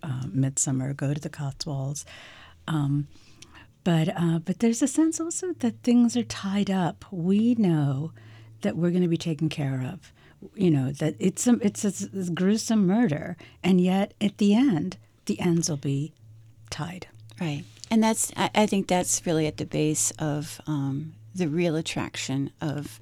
uh, 0.02 0.22
Midsomer, 0.26 0.96
go 0.96 1.14
to 1.14 1.20
the 1.20 1.30
Cotswolds. 1.30 2.04
Um, 2.68 3.06
but 3.86 4.08
uh, 4.16 4.40
but 4.40 4.58
there's 4.58 4.82
a 4.82 4.88
sense 4.88 5.20
also 5.20 5.52
that 5.60 5.84
things 5.84 6.16
are 6.16 6.24
tied 6.24 6.72
up. 6.72 7.04
We 7.12 7.54
know 7.54 8.10
that 8.62 8.76
we're 8.76 8.90
going 8.90 9.04
to 9.04 9.08
be 9.08 9.16
taken 9.16 9.48
care 9.48 9.80
of. 9.92 10.12
You 10.56 10.72
know 10.72 10.90
that 10.90 11.14
it's 11.20 11.46
a, 11.46 11.52
it's 11.62 11.84
a, 11.84 11.88
s- 11.88 12.30
gruesome 12.30 12.84
murder, 12.84 13.36
and 13.62 13.80
yet 13.80 14.12
at 14.20 14.38
the 14.38 14.56
end, 14.56 14.96
the 15.26 15.38
ends 15.38 15.70
will 15.70 15.76
be 15.76 16.12
tied. 16.68 17.06
Right. 17.40 17.62
And 17.88 18.02
that's, 18.02 18.32
I, 18.36 18.50
I 18.56 18.66
think 18.66 18.88
that's 18.88 19.24
really 19.24 19.46
at 19.46 19.58
the 19.58 19.64
base 19.64 20.10
of 20.18 20.60
um, 20.66 21.14
the 21.32 21.46
real 21.46 21.76
attraction 21.76 22.50
of 22.60 22.98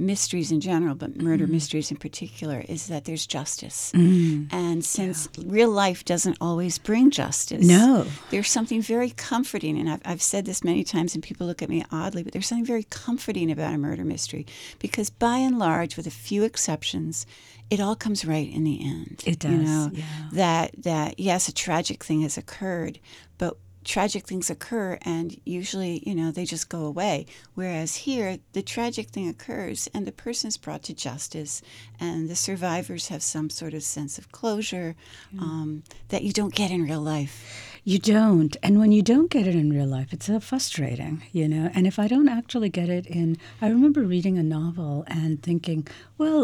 mysteries 0.00 0.50
in 0.50 0.60
general, 0.60 0.94
but 0.94 1.16
murder 1.16 1.44
mm-hmm. 1.44 1.54
mysteries 1.54 1.90
in 1.90 1.96
particular, 1.96 2.64
is 2.68 2.88
that 2.88 3.04
there's 3.04 3.26
justice. 3.26 3.92
Mm. 3.94 4.52
And 4.52 4.84
since 4.84 5.28
real 5.38 5.70
life 5.70 6.04
doesn't 6.04 6.38
always 6.40 6.78
bring 6.78 7.10
justice, 7.10 7.66
No. 7.66 8.06
there's 8.30 8.50
something 8.50 8.82
very 8.82 9.10
comforting. 9.10 9.78
And 9.78 9.88
I've, 9.88 10.00
I've 10.04 10.22
said 10.22 10.46
this 10.46 10.64
many 10.64 10.82
times, 10.82 11.14
and 11.14 11.22
people 11.22 11.46
look 11.46 11.62
at 11.62 11.68
me 11.68 11.84
oddly, 11.92 12.22
but 12.22 12.32
there's 12.32 12.46
something 12.46 12.64
very 12.64 12.86
comforting 12.90 13.50
about 13.50 13.74
a 13.74 13.78
murder 13.78 14.04
mystery 14.04 14.46
because 14.78 15.10
by 15.10 15.36
and 15.36 15.58
large, 15.58 15.96
with 15.96 16.06
a 16.06 16.10
few 16.10 16.44
exceptions, 16.44 17.26
it 17.70 17.80
all 17.80 17.94
comes 17.94 18.24
right 18.24 18.52
in 18.52 18.64
the 18.64 18.84
end. 18.84 19.22
It 19.26 19.38
does. 19.38 19.52
You 19.52 19.58
know, 19.58 19.90
yeah. 19.92 20.04
that 20.32 20.70
that 20.82 21.20
yes, 21.20 21.48
a 21.48 21.54
tragic 21.54 22.02
thing 22.02 22.22
has 22.22 22.36
occurred, 22.36 22.98
but 23.38 23.56
tragic 23.90 24.24
things 24.24 24.48
occur 24.50 24.96
and 25.02 25.40
usually 25.44 26.00
you 26.06 26.14
know 26.14 26.30
they 26.30 26.44
just 26.44 26.68
go 26.68 26.82
away 26.84 27.26
whereas 27.54 27.90
here 28.06 28.38
the 28.52 28.62
tragic 28.62 29.08
thing 29.08 29.26
occurs 29.28 29.88
and 29.92 30.06
the 30.06 30.12
person 30.12 30.46
is 30.46 30.56
brought 30.56 30.82
to 30.84 30.94
justice 30.94 31.60
and 31.98 32.28
the 32.30 32.36
survivors 32.36 33.08
have 33.08 33.20
some 33.20 33.50
sort 33.50 33.74
of 33.74 33.82
sense 33.82 34.16
of 34.16 34.30
closure 34.30 34.94
um, 35.40 35.82
that 36.12 36.22
you 36.22 36.32
don't 36.32 36.54
get 36.54 36.70
in 36.70 36.82
real 36.84 37.00
life 37.00 37.34
You 37.82 37.98
don't. 37.98 38.54
And 38.62 38.78
when 38.78 38.92
you 38.92 39.02
don't 39.02 39.30
get 39.30 39.46
it 39.46 39.54
in 39.54 39.70
real 39.70 39.86
life, 39.86 40.12
it's 40.12 40.28
uh, 40.28 40.38
frustrating, 40.38 41.22
you 41.32 41.48
know. 41.48 41.70
And 41.74 41.86
if 41.86 41.98
I 41.98 42.06
don't 42.08 42.28
actually 42.28 42.68
get 42.68 42.90
it 42.90 43.06
in, 43.06 43.38
I 43.62 43.68
remember 43.68 44.02
reading 44.02 44.36
a 44.38 44.42
novel 44.42 45.04
and 45.06 45.42
thinking, 45.42 45.88
well, 46.18 46.42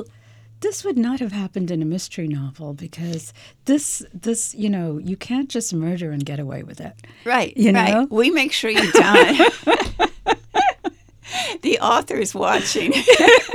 this 0.60 0.84
would 0.84 0.96
not 0.98 1.20
have 1.20 1.32
happened 1.32 1.70
in 1.70 1.82
a 1.82 1.84
mystery 1.84 2.26
novel 2.28 2.72
because 2.74 3.32
this, 3.66 4.02
this, 4.14 4.54
you 4.54 4.68
know, 4.70 4.98
you 4.98 5.16
can't 5.16 5.48
just 5.48 5.72
murder 5.74 6.10
and 6.10 6.24
get 6.24 6.38
away 6.40 6.62
with 6.62 6.80
it. 6.80 6.94
right 7.24 7.56
You 7.56 7.72
right. 7.72 7.92
know? 7.92 8.06
we 8.10 8.30
make 8.30 8.52
sure 8.52 8.70
you 8.70 8.90
don't 8.92 9.52
the 11.62 11.78
author 11.80 12.16
is 12.16 12.34
watching 12.34 12.92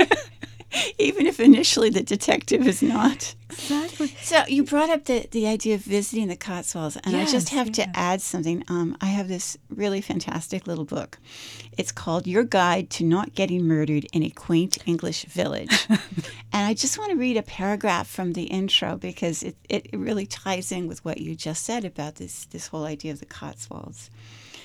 even 0.98 1.26
if 1.26 1.40
initially 1.40 1.90
the 1.90 2.02
detective 2.02 2.66
is 2.66 2.82
not 2.82 3.34
Exactly. 3.52 4.08
So 4.22 4.42
you 4.48 4.64
brought 4.64 4.90
up 4.90 5.04
the, 5.04 5.26
the 5.30 5.46
idea 5.46 5.74
of 5.74 5.82
visiting 5.82 6.28
the 6.28 6.36
Cotswolds, 6.36 6.96
and 7.04 7.16
I 7.16 7.26
just 7.26 7.50
have 7.50 7.68
yeah. 7.68 7.86
to 7.86 7.98
add 7.98 8.22
something. 8.22 8.64
Um, 8.68 8.96
I 9.00 9.06
have 9.06 9.28
this 9.28 9.56
really 9.68 10.00
fantastic 10.00 10.66
little 10.66 10.84
book. 10.84 11.18
It's 11.76 11.92
called 11.92 12.26
Your 12.26 12.44
Guide 12.44 12.90
to 12.90 13.04
Not 13.04 13.34
Getting 13.34 13.66
Murdered 13.66 14.06
in 14.12 14.22
a 14.22 14.30
Quaint 14.30 14.78
English 14.86 15.24
Village. 15.26 15.86
and 15.88 16.00
I 16.52 16.74
just 16.74 16.98
want 16.98 17.10
to 17.10 17.16
read 17.16 17.36
a 17.36 17.42
paragraph 17.42 18.08
from 18.08 18.32
the 18.32 18.44
intro 18.44 18.96
because 18.96 19.42
it, 19.42 19.56
it 19.68 19.88
really 19.92 20.26
ties 20.26 20.72
in 20.72 20.88
with 20.88 21.04
what 21.04 21.18
you 21.18 21.34
just 21.34 21.64
said 21.64 21.84
about 21.84 22.16
this, 22.16 22.46
this 22.46 22.68
whole 22.68 22.84
idea 22.84 23.12
of 23.12 23.20
the 23.20 23.26
Cotswolds. 23.26 24.10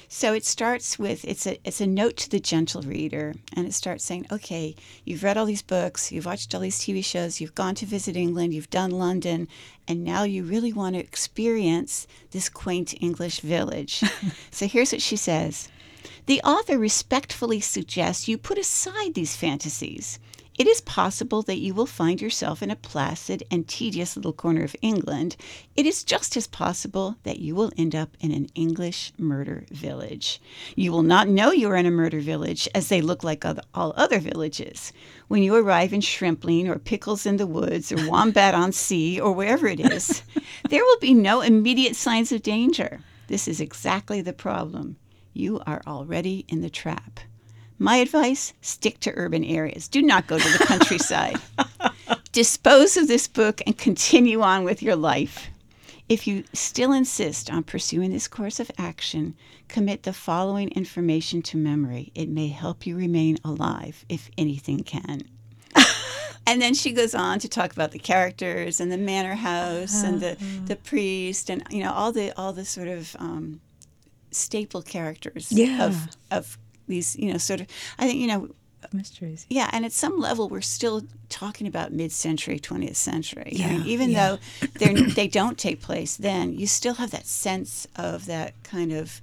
So 0.10 0.34
it 0.34 0.46
starts 0.46 0.98
with 0.98 1.26
it's 1.26 1.46
a 1.46 1.60
it's 1.66 1.82
a 1.82 1.88
note 1.88 2.16
to 2.18 2.30
the 2.30 2.40
gentle 2.40 2.82
reader, 2.82 3.36
and 3.52 3.68
it 3.68 3.74
starts 3.74 4.06
saying, 4.06 4.26
"Okay, 4.32 4.74
you've 5.04 5.22
read 5.22 5.36
all 5.38 5.46
these 5.46 5.62
books, 5.62 6.14
you've 6.14 6.26
watched 6.26 6.56
all 6.56 6.62
these 6.62 6.80
TV 6.80 7.04
shows, 7.04 7.42
you've 7.42 7.56
gone 7.56 7.76
to 7.76 7.86
visit 7.86 8.16
England, 8.16 8.54
you've 8.54 8.70
done 8.70 8.92
London, 8.92 9.50
and 9.86 10.06
now 10.06 10.24
you 10.24 10.44
really 10.44 10.72
want 10.72 10.96
to 10.96 11.02
experience 11.02 12.08
this 12.32 12.48
quaint 12.48 12.94
English 13.02 13.42
village." 13.42 14.02
so 14.52 14.66
here's 14.66 14.94
what 14.94 15.02
she 15.02 15.18
says: 15.18 15.68
The 16.26 16.42
author 16.42 16.78
respectfully 16.78 17.60
suggests 17.60 18.30
you 18.30 18.38
put 18.38 18.58
aside 18.58 19.14
these 19.14 19.36
fantasies. 19.36 20.20
It 20.58 20.66
is 20.66 20.82
possible 20.82 21.44
that 21.44 21.60
you 21.60 21.76
will 21.76 21.86
find 21.86 22.20
yourself 22.20 22.64
in 22.64 22.72
a 22.72 22.76
placid 22.76 23.44
and 23.52 23.68
tedious 23.68 24.16
little 24.16 24.34
corner 24.34 24.64
of 24.64 24.76
England. 24.82 25.36
It 25.76 25.86
is 25.86 26.04
just 26.04 26.36
as 26.36 26.48
possible 26.48 27.16
that 27.22 27.38
you 27.38 27.54
will 27.54 27.72
end 27.78 27.94
up 27.94 28.18
in 28.20 28.32
an 28.32 28.48
English 28.56 29.14
murder 29.20 29.66
village. 29.70 30.42
You 30.76 30.92
will 30.92 31.04
not 31.04 31.28
know 31.28 31.52
you 31.52 31.70
are 31.70 31.76
in 31.76 31.86
a 31.86 31.92
murder 31.92 32.20
village, 32.22 32.68
as 32.74 32.88
they 32.88 33.02
look 33.02 33.24
like 33.24 33.46
all 33.76 33.94
other 33.96 34.18
villages. 34.18 34.92
When 35.28 35.44
you 35.44 35.54
arrive 35.54 35.94
in 35.94 36.02
Shrimpling 36.02 36.68
or 36.68 36.80
Pickles 36.80 37.28
in 37.28 37.38
the 37.38 37.46
Woods 37.46 37.92
or 37.92 38.10
Wombat 38.10 38.56
on 38.56 38.72
Sea 38.72 39.20
or 39.20 39.34
wherever 39.34 39.68
it 39.68 39.80
is, 39.80 40.24
there 40.70 40.84
will 40.84 41.00
be 41.00 41.14
no 41.14 41.42
immediate 41.42 41.96
signs 41.96 42.32
of 42.32 42.42
danger. 42.42 43.02
This 43.28 43.48
is 43.48 43.62
exactly 43.62 44.22
the 44.22 44.34
problem. 44.34 44.98
you 45.34 45.60
are 45.68 45.84
already 45.86 46.46
in 46.48 46.62
the 46.62 46.70
trap. 46.70 47.20
My 47.80 47.98
advice 47.98 48.54
stick 48.62 49.00
to 49.02 49.14
urban 49.16 49.44
areas. 49.44 49.88
Do 49.88 50.02
not 50.02 50.28
go 50.28 50.38
to 50.40 50.58
the 50.58 50.66
countryside. 50.66 51.38
Dispose 52.32 52.98
of 52.98 53.08
this 53.08 53.28
book 53.28 53.62
and 53.66 53.78
continue 53.78 54.42
on 54.42 54.64
with 54.64 54.82
your 54.82 54.96
life. 54.96 55.48
If 56.10 56.26
you 56.26 56.44
still 56.54 56.94
insist 56.94 57.52
on 57.52 57.64
pursuing 57.64 58.12
this 58.12 58.28
course 58.28 58.60
of 58.60 58.72
action, 58.78 59.36
commit 59.68 60.04
the 60.04 60.14
following 60.14 60.70
information 60.70 61.42
to 61.44 61.58
memory. 61.58 62.12
It 62.16 62.30
may 62.30 62.48
help 62.48 62.88
you 62.88 62.96
remain 62.96 63.38
alive, 63.44 64.06
if 64.08 64.30
anything 64.38 64.84
can. 64.84 65.24
and 66.48 66.62
then 66.62 66.74
she 66.74 66.94
goes 66.94 67.14
on 67.14 67.40
to 67.40 67.50
talk 67.50 67.74
about 67.74 67.92
the 67.92 68.00
characters 68.00 68.80
and 68.80 68.90
the 68.92 68.98
manor 68.98 69.36
house 69.36 70.02
and 70.04 70.22
the, 70.22 70.38
the 70.66 70.78
priest 70.78 71.50
and 71.50 71.62
you 71.70 71.84
know 71.84 71.92
all 71.92 72.12
the 72.14 72.32
all 72.38 72.54
the 72.54 72.64
sort 72.66 72.88
of 72.88 73.16
um, 73.20 73.60
staple 74.32 74.82
characters 74.82 75.52
Yeah. 75.52 75.86
of 75.86 76.08
of 76.32 76.58
these 76.88 77.16
you 77.18 77.32
know 77.32 77.38
sort 77.38 77.62
of 77.62 77.68
I 78.00 78.08
think 78.08 78.20
you 78.20 78.28
know 78.28 78.50
Mysteries. 78.94 79.46
yeah, 79.50 79.70
and 79.74 79.84
at 79.84 79.92
some 79.92 80.18
level, 80.18 80.48
we're 80.48 80.62
still 80.62 81.02
talking 81.30 81.68
about 81.68 81.92
mid-century, 81.92 82.58
20th 82.58 82.96
century. 82.96 83.52
I 83.62 83.68
mean, 83.68 83.82
Yeah, 83.82 83.86
even 83.86 84.10
yeah. 84.12 84.38
though 84.80 84.94
they 85.20 85.28
don't 85.28 85.58
take 85.58 85.82
place 85.82 86.16
then, 86.16 86.54
you 86.54 86.68
still 86.68 86.94
have 86.94 87.12
that 87.12 87.26
sense 87.26 87.86
of 87.98 88.28
that 88.28 88.54
kind 88.64 88.94
of 88.94 89.20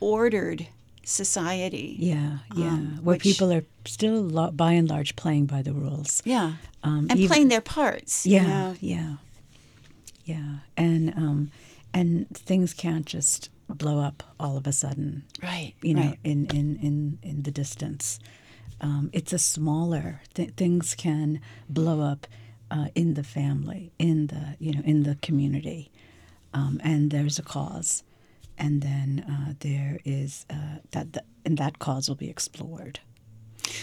ordered 0.00 0.66
society. 1.04 1.96
Yeah, 1.98 2.38
yeah. 2.54 2.68
Um, 2.68 3.00
Where 3.02 3.14
which- 3.14 3.22
people 3.22 3.52
are 3.52 3.64
still, 3.84 4.20
lo- 4.22 4.50
by 4.50 4.72
and 4.72 4.88
large, 4.88 5.14
playing 5.16 5.46
by 5.46 5.60
the 5.62 5.72
rules. 5.72 6.22
Yeah, 6.24 6.54
Um, 6.82 7.06
and 7.10 7.18
even- 7.18 7.28
playing 7.28 7.48
their 7.48 7.60
parts. 7.60 8.24
you 8.24 8.34
Yeah, 8.36 8.46
know? 8.46 8.76
yeah, 8.80 9.14
yeah. 10.24 10.58
And 10.76 11.10
um, 11.16 11.50
and 11.92 12.28
things 12.36 12.72
can't 12.74 13.06
just 13.06 13.50
blow 13.68 14.00
up 14.00 14.22
all 14.38 14.56
of 14.56 14.66
a 14.66 14.72
sudden. 14.72 15.24
right. 15.42 15.74
You 15.82 15.94
know, 15.94 16.02
right. 16.02 16.18
in, 16.24 16.46
in 16.46 16.76
in 16.76 17.18
in 17.22 17.42
the 17.42 17.50
distance. 17.50 18.18
Um, 18.80 19.10
it's 19.12 19.32
a 19.32 19.38
smaller 19.38 20.22
th- 20.34 20.54
things 20.54 20.96
can 20.96 21.40
blow 21.68 22.00
up 22.00 22.26
uh, 22.70 22.88
in 22.94 23.14
the 23.14 23.22
family, 23.22 23.92
in 23.98 24.26
the 24.28 24.56
you 24.58 24.72
know 24.72 24.82
in 24.84 25.04
the 25.04 25.16
community, 25.16 25.90
um, 26.52 26.80
and 26.82 27.10
there's 27.10 27.38
a 27.38 27.42
cause, 27.42 28.02
and 28.58 28.82
then 28.82 29.24
uh, 29.30 29.54
there 29.60 29.98
is 30.04 30.46
uh, 30.50 30.78
that 30.90 31.12
the, 31.12 31.22
and 31.44 31.58
that 31.58 31.78
cause 31.78 32.08
will 32.08 32.16
be 32.16 32.30
explored. 32.30 33.00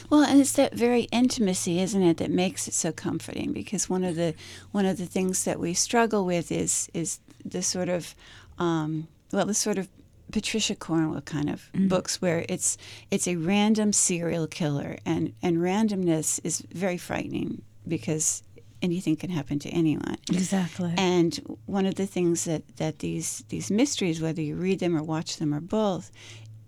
Well, 0.09 0.23
and 0.23 0.39
it's 0.39 0.53
that 0.53 0.73
very 0.73 1.03
intimacy, 1.11 1.79
isn't 1.79 2.01
it, 2.01 2.17
that 2.17 2.31
makes 2.31 2.67
it 2.67 2.73
so 2.73 2.91
comforting? 2.91 3.53
Because 3.53 3.89
one 3.89 4.03
of 4.03 4.15
the 4.15 4.33
one 4.71 4.85
of 4.85 4.97
the 4.97 5.05
things 5.05 5.43
that 5.45 5.59
we 5.59 5.73
struggle 5.73 6.25
with 6.25 6.51
is 6.51 6.89
is 6.93 7.19
the 7.45 7.61
sort 7.61 7.89
of 7.89 8.15
um, 8.57 9.07
well, 9.31 9.45
the 9.45 9.53
sort 9.53 9.77
of 9.77 9.87
Patricia 10.31 10.75
Cornwell 10.75 11.21
kind 11.21 11.49
of 11.49 11.69
books 11.73 12.21
where 12.21 12.45
it's 12.49 12.77
it's 13.09 13.27
a 13.27 13.35
random 13.35 13.93
serial 13.93 14.47
killer, 14.47 14.97
and 15.05 15.33
and 15.41 15.57
randomness 15.57 16.39
is 16.43 16.61
very 16.71 16.97
frightening 16.97 17.61
because 17.87 18.43
anything 18.81 19.15
can 19.15 19.29
happen 19.29 19.59
to 19.59 19.69
anyone. 19.69 20.17
Exactly. 20.29 20.93
And 20.97 21.57
one 21.65 21.85
of 21.85 21.95
the 21.95 22.05
things 22.05 22.45
that, 22.45 22.77
that 22.77 22.99
these 22.99 23.43
these 23.49 23.71
mysteries, 23.71 24.21
whether 24.21 24.41
you 24.41 24.55
read 24.55 24.79
them 24.79 24.95
or 24.95 25.03
watch 25.03 25.37
them 25.37 25.53
or 25.53 25.59
both, 25.59 26.11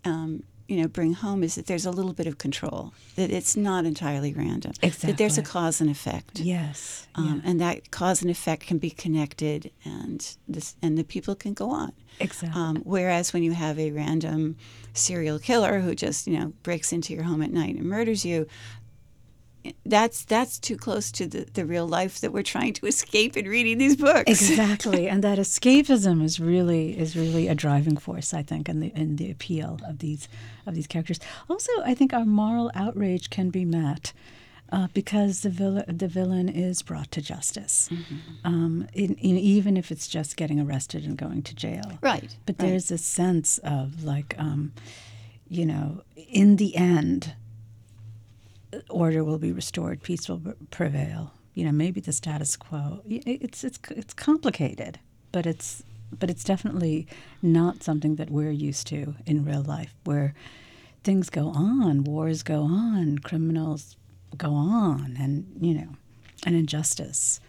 um, 0.06 0.44
you 0.72 0.82
know, 0.82 0.88
bring 0.88 1.14
home 1.14 1.44
is 1.44 1.56
that 1.56 1.66
there's 1.68 1.86
a 1.86 1.92
little 1.92 2.14
bit 2.14 2.28
of 2.28 2.38
control. 2.38 2.94
That 3.18 3.30
it's 3.30 3.58
not 3.58 3.86
entirely 3.86 4.34
random. 4.34 4.72
exactly. 4.82 5.12
That 5.12 5.18
there's 5.18 5.38
a 5.38 5.42
cause 5.42 5.82
and 5.82 5.90
effect. 5.90 6.40
yes. 6.40 7.08
Um, 7.16 7.42
And 7.44 7.60
that 7.60 7.92
cause 7.92 8.22
and 8.22 8.32
effect 8.32 8.66
can 8.68 8.78
be 8.78 8.90
connected, 8.90 9.70
and 9.84 10.20
this 10.48 10.76
and 10.82 10.98
the 10.98 11.04
people 11.04 11.36
can 11.36 11.54
go 11.54 11.70
on. 11.70 11.92
Exactly. 12.20 12.62
Um, 12.62 12.78
whereas 12.86 13.34
when 13.34 13.44
you 13.44 13.52
have 13.52 13.78
a 13.78 13.92
random 13.92 14.56
serial 14.94 15.40
killer 15.40 15.80
who 15.82 15.94
just 15.94 16.26
you 16.28 16.40
know 16.40 16.54
breaks 16.64 16.94
into 16.94 17.14
your 17.14 17.24
home 17.24 17.42
at 17.42 17.52
night 17.52 17.76
and 17.76 17.84
murders 17.84 18.24
you, 18.24 18.48
that's 19.86 20.24
that's 20.26 20.60
too 20.60 20.78
close 20.78 21.12
to 21.12 21.28
the, 21.28 21.48
the 21.54 21.66
real 21.66 21.88
life 21.88 22.22
that 22.22 22.32
we're 22.32 22.44
trying 22.44 22.74
to 22.74 22.86
escape 22.86 23.38
in 23.38 23.48
reading 23.48 23.78
these 23.78 23.96
books. 23.96 24.30
exactly 24.30 25.08
and 25.08 25.24
that 25.24 25.38
escapism 25.38 26.24
is 26.24 26.40
really 26.40 26.98
is 26.98 27.16
really 27.16 27.48
a 27.48 27.56
driving 27.56 27.98
force 27.98 28.34
i 28.34 28.42
think 28.42 28.68
in 28.68 28.80
the 28.80 28.92
in 28.96 29.18
the 29.18 29.30
appeal 29.30 29.80
of 29.88 30.00
these 30.00 30.28
of 30.66 30.76
these 30.76 30.88
characters 30.88 31.20
also 31.50 31.72
i 31.84 31.94
think 31.94 32.14
our 32.14 32.26
moral 32.26 32.72
outrage 32.76 33.30
can 33.30 33.50
be 33.50 33.66
met 33.66 34.14
uh, 34.72 34.88
because 34.94 35.42
the 35.42 35.50
villain, 35.50 35.84
the 35.98 36.08
villain 36.08 36.48
is 36.48 36.82
brought 36.82 37.12
to 37.12 37.22
justice, 37.22 37.90
um, 38.46 38.88
in, 38.94 39.16
in, 39.16 39.38
even 39.38 39.76
if 39.76 39.92
it's 39.92 40.08
just 40.08 40.38
getting 40.38 40.62
arrested 40.62 41.04
and 41.04 41.18
going 41.18 41.44
to 41.44 41.54
jail. 41.54 42.00
Right. 42.02 42.38
But 42.46 42.56
right. 42.58 42.70
there's 42.70 42.90
a 42.90 42.98
sense 42.98 43.58
of 43.60 44.06
like, 44.06 44.34
um, 44.38 44.72
you 45.50 45.66
know, 45.66 46.04
in 46.16 46.56
the 46.56 46.78
end, 46.78 47.34
order 48.90 49.24
will 49.24 49.38
be 49.38 49.52
restored, 49.52 50.04
peace 50.04 50.30
will 50.30 50.42
prevail. 50.70 51.34
You 51.54 51.66
know, 51.66 51.72
maybe 51.72 52.00
the 52.00 52.14
status 52.14 52.56
quo. 52.56 53.02
It's 53.06 53.64
it's 53.64 53.80
it's 53.90 54.14
complicated, 54.14 55.00
but 55.32 55.46
it's 55.46 55.84
but 56.18 56.30
it's 56.30 56.44
definitely 56.44 57.08
not 57.42 57.84
something 57.84 58.16
that 58.16 58.30
we're 58.30 58.52
used 58.52 58.88
to 58.88 59.16
in 59.26 59.46
real 59.46 59.62
life, 59.62 59.94
where 60.04 60.34
things 61.04 61.30
go 61.30 61.48
on, 61.50 62.04
wars 62.04 62.44
go 62.44 62.64
on, 62.64 63.20
criminals 63.20 63.96
go 64.38 64.54
on, 64.54 65.18
and 65.20 65.46
you 65.60 65.74
know, 65.74 65.90
an 66.46 66.56
injustice. 66.56 67.40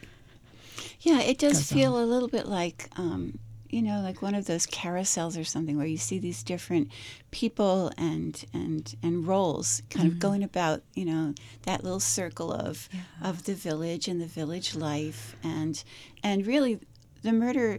Yeah, 1.01 1.21
it 1.21 1.39
does 1.39 1.71
feel 1.71 2.03
a 2.03 2.07
little 2.07 2.29
bit 2.29 2.47
like, 2.47 2.89
um, 2.97 3.39
you 3.73 3.81
know, 3.83 4.01
like 4.03 4.21
one 4.21 4.35
of 4.35 4.45
those 4.45 4.67
carousels 4.67 5.41
or 5.41 5.45
something 5.45 5.79
where 5.79 5.87
you 5.87 5.97
see 5.97 6.19
these 6.19 6.43
different 6.43 6.93
people 7.31 7.91
and 7.97 8.45
and 8.53 8.95
and 9.03 9.27
roles 9.27 9.83
kind 9.89 10.07
of 10.07 10.19
going 10.19 10.45
about, 10.45 10.83
you 10.95 11.07
know, 11.07 11.35
that 11.63 11.83
little 11.83 11.99
circle 11.99 12.53
of 12.53 12.89
of 13.23 13.45
the 13.45 13.55
village 13.55 14.07
and 14.09 14.21
the 14.21 14.27
village 14.27 14.77
life 14.77 15.35
and 15.43 15.83
and 16.23 16.47
really 16.47 16.79
the 17.23 17.33
murder, 17.33 17.79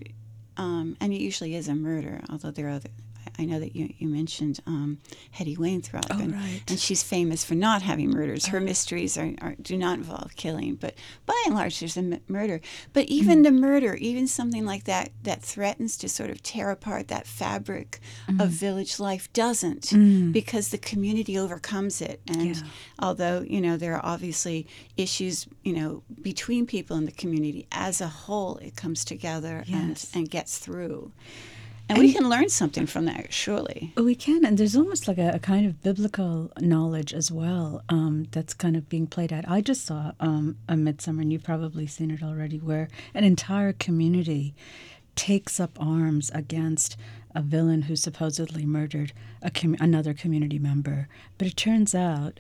um, 0.58 0.98
and 1.00 1.14
it 1.14 1.22
usually 1.22 1.56
is 1.56 1.68
a 1.68 1.76
murder, 1.76 2.22
although 2.30 2.52
there 2.52 2.68
are 2.68 2.72
other. 2.72 2.90
I 3.40 3.46
know 3.46 3.60
that 3.60 3.76
you, 3.76 3.94
you 3.98 4.08
mentioned 4.08 4.60
um, 4.68 5.00
Hetty 5.32 5.56
Wainthropp, 5.58 6.06
Oh, 6.12 6.20
and, 6.20 6.34
right. 6.34 6.62
and 6.68 6.80
she's 6.80 7.02
famous 7.04 7.44
for 7.44 7.56
not 7.56 7.82
having 7.82 8.10
murders. 8.12 8.48
Her 8.48 8.60
mysteries 8.60 9.18
are, 9.18 9.32
are 9.42 9.56
do 9.62 9.76
not 9.78 9.98
involve 9.98 10.36
killing, 10.36 10.76
but 10.76 10.94
by 11.26 11.42
and 11.46 11.56
large, 11.56 11.80
there's 11.80 11.98
a 11.98 12.02
m- 12.02 12.20
murder. 12.28 12.62
But 12.94 13.08
even 13.08 13.40
Mm. 13.40 13.44
the 13.44 13.52
murder, 13.52 13.96
even 13.96 14.28
something 14.28 14.66
like 14.66 14.84
that 14.86 15.12
that 15.24 15.42
threatens 15.42 15.98
to 15.98 16.10
sort 16.10 16.30
of 16.30 16.44
tear 16.44 16.70
apart 16.70 17.08
that 17.08 17.26
fabric 17.28 18.00
Mm. 18.28 18.42
of 18.44 18.50
village 18.52 19.00
life, 19.00 19.32
doesn't 19.34 20.32
because 20.32 20.70
the 20.70 20.78
community 20.78 21.38
overcomes 21.38 22.02
it. 22.02 22.22
And 22.28 22.56
Yeah. 22.56 22.64
although 23.00 23.42
you 23.42 23.60
know 23.62 23.78
there 23.78 23.96
are 23.96 24.06
obviously 24.06 24.68
issues, 24.98 25.48
you 25.64 25.74
know, 25.74 26.04
between 26.22 26.66
people 26.68 26.96
in 26.98 27.06
the 27.06 27.12
community, 27.12 27.66
as 27.72 28.00
a 28.02 28.08
whole, 28.08 28.58
it 28.58 28.76
comes 28.76 29.04
together 29.04 29.64
Yes. 29.68 30.10
and 30.14 30.22
and 30.24 30.30
gets 30.30 30.58
through. 30.60 31.12
And, 31.90 32.00
we 32.00 32.14
can 32.14 32.30
learn 32.30 32.50
something 32.50 32.86
from 32.86 33.06
that, 33.06 33.34
surely. 33.34 33.94
We 33.98 34.16
can, 34.16 34.46
and 34.46 34.58
there's 34.58 34.76
almost 34.76 35.08
like 35.08 35.18
a, 35.18 35.32
a 35.32 35.40
kind 35.40 35.66
of 35.66 35.82
biblical 35.84 36.52
knowledge 36.60 37.14
as 37.14 37.30
well 37.32 37.84
um, 37.90 38.28
that's 38.32 38.54
kind 38.54 38.78
of 38.78 38.88
being 38.88 39.06
played 39.06 39.34
out. 39.34 39.44
I 39.48 39.62
just 39.62 39.86
saw 39.86 40.14
um, 40.20 40.58
a 40.70 40.76
Midsomer, 40.76 41.22
and 41.22 41.32
you've 41.34 41.44
probably 41.44 41.86
seen 41.86 42.10
it 42.10 42.24
already, 42.24 42.58
where 42.58 42.88
an 43.14 43.26
entire 43.26 43.74
community 43.74 44.56
takes 45.16 45.60
up 45.60 45.78
arms 45.80 46.32
against 46.34 46.98
a 47.36 47.42
villain 47.42 47.84
who 47.84 47.96
supposedly 47.96 48.66
murdered 48.66 49.12
a 49.42 49.52
com- 49.52 49.78
another 49.80 50.14
community 50.14 50.60
member. 50.60 51.08
But 51.38 51.48
it 51.48 51.58
turns 51.58 51.94
out 51.94 52.40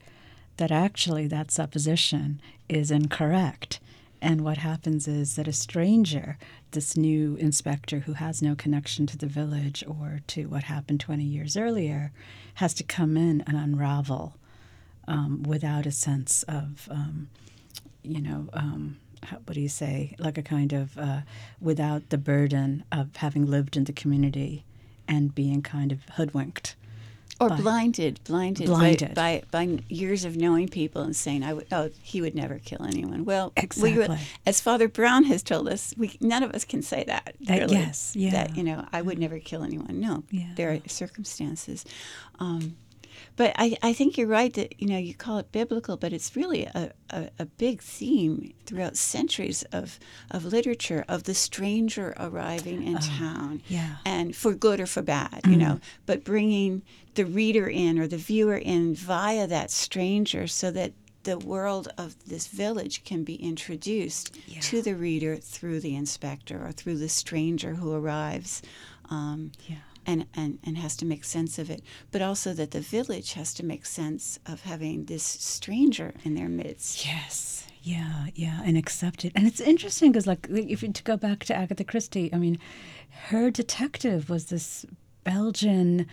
that 0.58 0.72
actually 0.72 1.28
that 1.28 1.52
supposition 1.52 2.42
is 2.70 2.92
incorrect. 2.92 3.80
And 4.24 4.40
what 4.40 4.60
happens 4.60 5.06
is 5.06 5.36
that 5.36 5.50
a 5.50 5.54
stranger, 5.54 6.38
this 6.72 6.96
new 6.96 7.36
inspector 7.36 8.00
who 8.00 8.14
has 8.14 8.42
no 8.42 8.56
connection 8.56 9.06
to 9.08 9.18
the 9.18 9.28
village 9.28 9.84
or 9.86 10.22
to 10.28 10.46
what 10.46 10.64
happened 10.64 11.02
20 11.02 11.26
years 11.26 11.58
earlier, 11.58 12.14
has 12.54 12.74
to 12.76 12.86
come 12.86 13.18
in 13.18 13.42
and 13.42 13.58
unravel 13.58 14.38
um, 15.10 15.44
without 15.44 15.86
a 15.86 15.92
sense 15.92 16.44
of, 16.44 16.88
um, 16.90 17.28
you 18.02 18.22
know, 18.22 18.48
um, 18.54 18.96
how, 19.24 19.40
what 19.40 19.56
do 19.56 19.60
you 19.60 19.68
say, 19.68 20.16
like 20.18 20.38
a 20.38 20.42
kind 20.42 20.72
of, 20.72 20.98
uh, 20.98 21.20
without 21.60 22.10
the 22.10 22.18
burden 22.18 22.86
of 22.94 23.18
having 23.18 23.46
lived 23.46 23.76
in 23.76 23.84
the 23.84 23.92
community 23.92 24.64
and 25.06 25.36
being 25.36 25.62
kind 25.62 25.92
of 25.92 26.00
hoodwinked. 26.14 26.78
Or 27.42 27.50
by- 27.50 27.58
blinded, 27.62 28.20
blinded, 28.24 28.68
Blinded. 28.68 29.16
By, 29.16 29.44
by 29.52 29.66
by 29.66 29.80
years 29.90 30.24
of 30.24 30.38
knowing 30.38 30.68
people 30.70 31.02
and 31.02 31.16
saying, 31.16 31.44
"I 31.44 31.54
would, 31.54 31.66
oh, 31.72 31.90
he 32.02 32.22
would 32.22 32.36
never 32.36 32.60
kill 32.60 32.84
anyone." 32.84 33.26
Well, 33.26 33.52
we 33.58 33.64
Exactly. 33.64 34.18
as 34.46 34.62
Father 34.62 34.88
Brown 34.88 35.24
has 35.26 35.42
told 35.44 35.68
us, 35.68 35.94
we 35.98 36.16
none 36.22 36.44
of 36.44 36.52
us 36.52 36.64
can 36.64 36.82
say 36.82 37.04
that. 37.08 37.36
That- 37.42 37.60
really, 37.62 37.76
yes, 37.76 38.16
yeah. 38.16 38.32
That 38.32 38.56
you 38.56 38.64
know, 38.64 38.86
I 38.94 39.02
would 39.02 39.18
never 39.20 39.40
kill 39.40 39.64
anyone. 39.64 40.00
No, 40.00 40.24
Yeah. 40.32 40.52
there 40.56 40.72
are 40.72 40.80
circumstances. 40.88 41.86
Um, 42.40 42.76
but 43.36 43.54
I, 43.58 43.78
I 43.82 43.94
think 43.94 44.18
you're 44.18 44.28
right 44.28 44.54
that 44.54 44.80
you 44.82 44.88
know 44.88 44.98
you 44.98 45.14
call 45.14 45.38
it 45.38 45.52
biblical, 45.52 45.98
but 45.98 46.14
it's 46.14 46.36
really 46.36 46.66
a, 46.66 46.92
a, 47.10 47.30
a 47.40 47.46
big 47.46 47.82
theme 47.82 48.54
throughout 48.66 48.98
centuries 48.98 49.64
of 49.72 50.00
of 50.32 50.46
literature 50.46 51.04
of 51.08 51.24
the 51.24 51.34
stranger 51.34 52.14
arriving 52.20 52.84
in 52.86 52.98
town, 52.98 53.62
yeah. 53.68 53.98
and 54.06 54.36
for 54.36 54.54
good 54.54 54.80
or 54.80 54.86
for 54.86 55.02
bad, 55.02 55.42
you 55.46 55.58
know, 55.58 55.80
but 56.06 56.24
bringing 56.24 56.82
the 57.16 57.26
reader 57.26 57.68
in 57.68 58.00
or 58.00 58.08
the 58.08 58.18
viewer 58.18 58.58
in 58.58 58.96
via 58.96 59.48
that 59.48 59.72
stranger, 59.72 60.48
so 60.48 60.72
that 60.72 60.94
the 61.24 61.38
world 61.40 61.88
of 61.98 62.16
this 62.28 62.48
village 62.48 63.04
can 63.06 63.24
be 63.24 63.36
introduced 63.36 64.36
Yeah. 64.46 64.60
to 64.60 64.82
the 64.82 64.94
reader 64.94 65.38
through 65.38 65.80
the 65.80 65.96
inspector 65.96 66.62
or 66.66 66.74
through 66.74 66.98
the 66.98 67.08
stranger 67.08 67.76
who 67.76 67.94
arrives. 67.94 68.62
Um, 69.10 69.52
Yeah. 69.68 69.78
And, 70.06 70.28
and, 70.36 70.60
and 70.64 70.78
has 70.78 70.96
to 70.98 71.06
make 71.06 71.24
sense 71.24 71.60
of 71.60 71.70
it, 71.70 71.82
but 72.12 72.22
also 72.22 72.54
that 72.54 72.72
the 72.72 72.82
village 72.82 73.34
has 73.34 73.54
to 73.56 73.66
make 73.66 73.86
sense 73.86 74.40
of 74.46 74.62
having 74.62 75.06
this 75.06 75.24
stranger 75.24 76.14
in 76.24 76.36
their 76.36 76.50
midst. 76.50 77.06
Yes. 77.06 77.68
Yeah, 77.82 78.28
yeah, 78.34 78.62
and 78.64 78.78
accept 78.78 79.26
it. 79.26 79.34
And 79.36 79.46
it's 79.46 79.60
interesting 79.60 80.14
because, 80.14 80.26
like, 80.26 80.48
if 80.50 80.82
you 80.82 80.94
to 80.94 81.04
go 81.04 81.18
back 81.18 81.44
to 81.46 81.54
Agatha 81.54 81.84
Christie, 81.84 82.34
I 82.34 82.38
mean, 82.38 82.58
her 83.28 83.52
detective 83.52 84.30
was 84.30 84.46
this 84.46 84.86
Belgian 85.26 86.08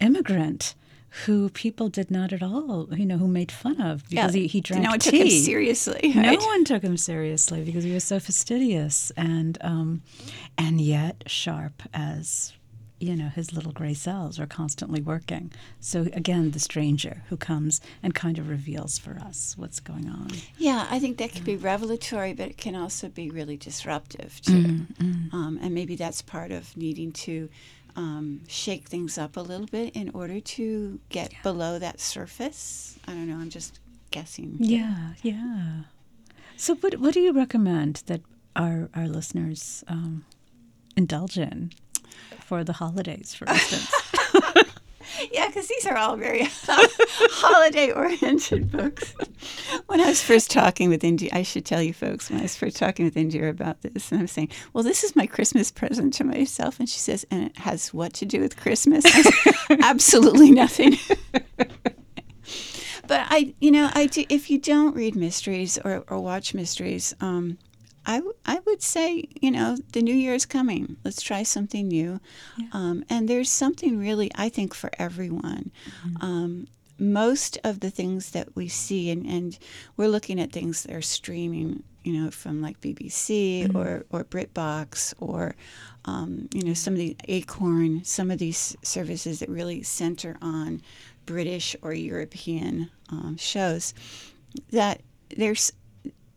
immigrant 0.00 0.74
who 1.26 1.50
people 1.50 1.88
did 1.88 2.10
not 2.10 2.32
at 2.32 2.42
all, 2.42 2.88
you 2.92 3.04
know, 3.04 3.18
who 3.18 3.28
made 3.28 3.52
fun 3.52 3.80
of 3.80 4.08
because 4.08 4.32
he, 4.32 4.46
he 4.46 4.60
drank 4.60 4.82
no 4.82 4.90
one 4.90 4.98
tea. 4.98 5.10
took 5.10 5.20
him 5.20 5.28
seriously. 5.28 6.12
No 6.14 6.34
one 6.34 6.64
took 6.64 6.82
him 6.82 6.96
seriously 6.96 7.62
because 7.62 7.84
he 7.84 7.92
was 7.92 8.02
so 8.02 8.18
fastidious 8.18 9.12
and 9.16 9.58
um, 9.60 10.02
and 10.56 10.80
yet 10.80 11.22
sharp 11.26 11.82
as 11.92 12.54
you 13.02 13.16
know 13.16 13.28
his 13.28 13.52
little 13.52 13.72
gray 13.72 13.94
cells 13.94 14.38
are 14.38 14.46
constantly 14.46 15.00
working. 15.00 15.52
So 15.80 16.02
again, 16.12 16.52
the 16.52 16.60
stranger 16.60 17.22
who 17.28 17.36
comes 17.36 17.80
and 18.02 18.14
kind 18.14 18.38
of 18.38 18.48
reveals 18.48 18.98
for 18.98 19.18
us 19.18 19.54
what's 19.58 19.80
going 19.80 20.08
on. 20.08 20.28
Yeah, 20.56 20.86
I 20.88 20.98
think 21.00 21.18
that 21.18 21.32
can 21.32 21.44
be 21.44 21.56
revelatory, 21.56 22.32
but 22.32 22.48
it 22.48 22.56
can 22.56 22.76
also 22.76 23.08
be 23.08 23.28
really 23.30 23.56
disruptive 23.56 24.40
too. 24.42 24.62
Mm, 24.62 25.32
Um, 25.32 25.58
and 25.62 25.74
maybe 25.74 25.96
that's 25.96 26.22
part 26.22 26.52
of 26.52 26.76
needing 26.76 27.10
to 27.26 27.48
um, 27.96 28.40
shake 28.48 28.88
things 28.88 29.18
up 29.18 29.36
a 29.36 29.40
little 29.40 29.66
bit 29.66 29.94
in 29.94 30.10
order 30.14 30.40
to 30.40 31.00
get 31.08 31.32
below 31.42 31.78
that 31.78 32.00
surface. 32.00 32.98
I 33.06 33.12
don't 33.12 33.28
know. 33.28 33.36
I'm 33.36 33.50
just 33.50 33.80
guessing. 34.10 34.56
Yeah, 34.60 35.14
yeah. 35.22 35.82
So 36.56 36.74
what 36.76 36.94
what 37.00 37.14
do 37.14 37.20
you 37.20 37.32
recommend 37.32 38.02
that 38.06 38.20
our 38.54 38.88
our 38.94 39.08
listeners 39.08 39.82
um, 39.88 40.24
indulge 40.96 41.36
in 41.38 41.72
for 42.46 42.64
the 42.64 42.74
holidays, 42.74 43.34
for 43.34 43.44
instance? 43.48 43.90
Yeah, 45.30 45.46
because 45.46 45.68
these 45.68 45.86
are 45.86 45.96
all 45.96 46.16
very 46.16 46.44
holiday-oriented 46.58 48.72
books. 48.72 49.14
When 49.86 50.00
I 50.00 50.06
was 50.06 50.22
first 50.22 50.50
talking 50.50 50.88
with 50.88 51.04
India, 51.04 51.30
I 51.32 51.42
should 51.42 51.64
tell 51.64 51.82
you 51.82 51.92
folks, 51.92 52.30
when 52.30 52.40
I 52.40 52.42
was 52.42 52.56
first 52.56 52.76
talking 52.76 53.04
with 53.04 53.16
India 53.16 53.48
about 53.48 53.82
this, 53.82 54.10
and 54.10 54.20
I 54.20 54.22
was 54.22 54.32
saying, 54.32 54.48
"Well, 54.72 54.82
this 54.82 55.04
is 55.04 55.14
my 55.14 55.26
Christmas 55.26 55.70
present 55.70 56.14
to 56.14 56.24
myself," 56.24 56.80
and 56.80 56.88
she 56.88 56.98
says, 56.98 57.26
"And 57.30 57.44
it 57.44 57.58
has 57.58 57.92
what 57.92 58.14
to 58.14 58.26
do 58.26 58.40
with 58.40 58.56
Christmas?" 58.56 59.04
Said, 59.04 59.54
Absolutely 59.82 60.50
nothing. 60.50 60.96
but 63.06 63.26
I, 63.30 63.54
you 63.60 63.70
know, 63.70 63.90
I 63.94 64.06
do. 64.06 64.24
If 64.28 64.50
you 64.50 64.58
don't 64.58 64.96
read 64.96 65.14
mysteries 65.14 65.78
or, 65.84 66.04
or 66.08 66.18
watch 66.20 66.54
mysteries, 66.54 67.14
um, 67.20 67.58
I, 68.04 68.16
w- 68.16 68.34
I 68.44 68.58
would 68.66 68.82
say, 68.82 69.24
you 69.40 69.50
know, 69.50 69.76
the 69.92 70.02
new 70.02 70.14
year 70.14 70.34
is 70.34 70.46
coming. 70.46 70.96
Let's 71.04 71.22
try 71.22 71.42
something 71.42 71.88
new. 71.88 72.20
Um, 72.72 73.04
and 73.08 73.28
there's 73.28 73.50
something 73.50 73.98
really, 73.98 74.30
I 74.34 74.48
think, 74.48 74.74
for 74.74 74.90
everyone. 74.98 75.70
Um, 76.20 76.66
most 76.98 77.58
of 77.64 77.80
the 77.80 77.90
things 77.90 78.30
that 78.30 78.54
we 78.54 78.68
see, 78.68 79.10
and, 79.10 79.26
and 79.26 79.58
we're 79.96 80.08
looking 80.08 80.40
at 80.40 80.52
things 80.52 80.82
that 80.82 80.94
are 80.94 81.02
streaming, 81.02 81.82
you 82.04 82.12
know, 82.12 82.30
from 82.30 82.60
like 82.60 82.80
BBC 82.80 83.74
or, 83.74 84.04
or 84.10 84.24
BritBox 84.24 85.14
or, 85.18 85.54
um, 86.04 86.48
you 86.52 86.64
know, 86.64 86.74
some 86.74 86.94
of 86.94 86.98
the 86.98 87.16
Acorn, 87.28 88.04
some 88.04 88.30
of 88.30 88.38
these 88.38 88.76
services 88.82 89.40
that 89.40 89.48
really 89.48 89.82
center 89.82 90.36
on 90.42 90.82
British 91.26 91.76
or 91.82 91.92
European 91.92 92.90
um, 93.10 93.36
shows, 93.36 93.94
that 94.70 95.00
there's 95.36 95.72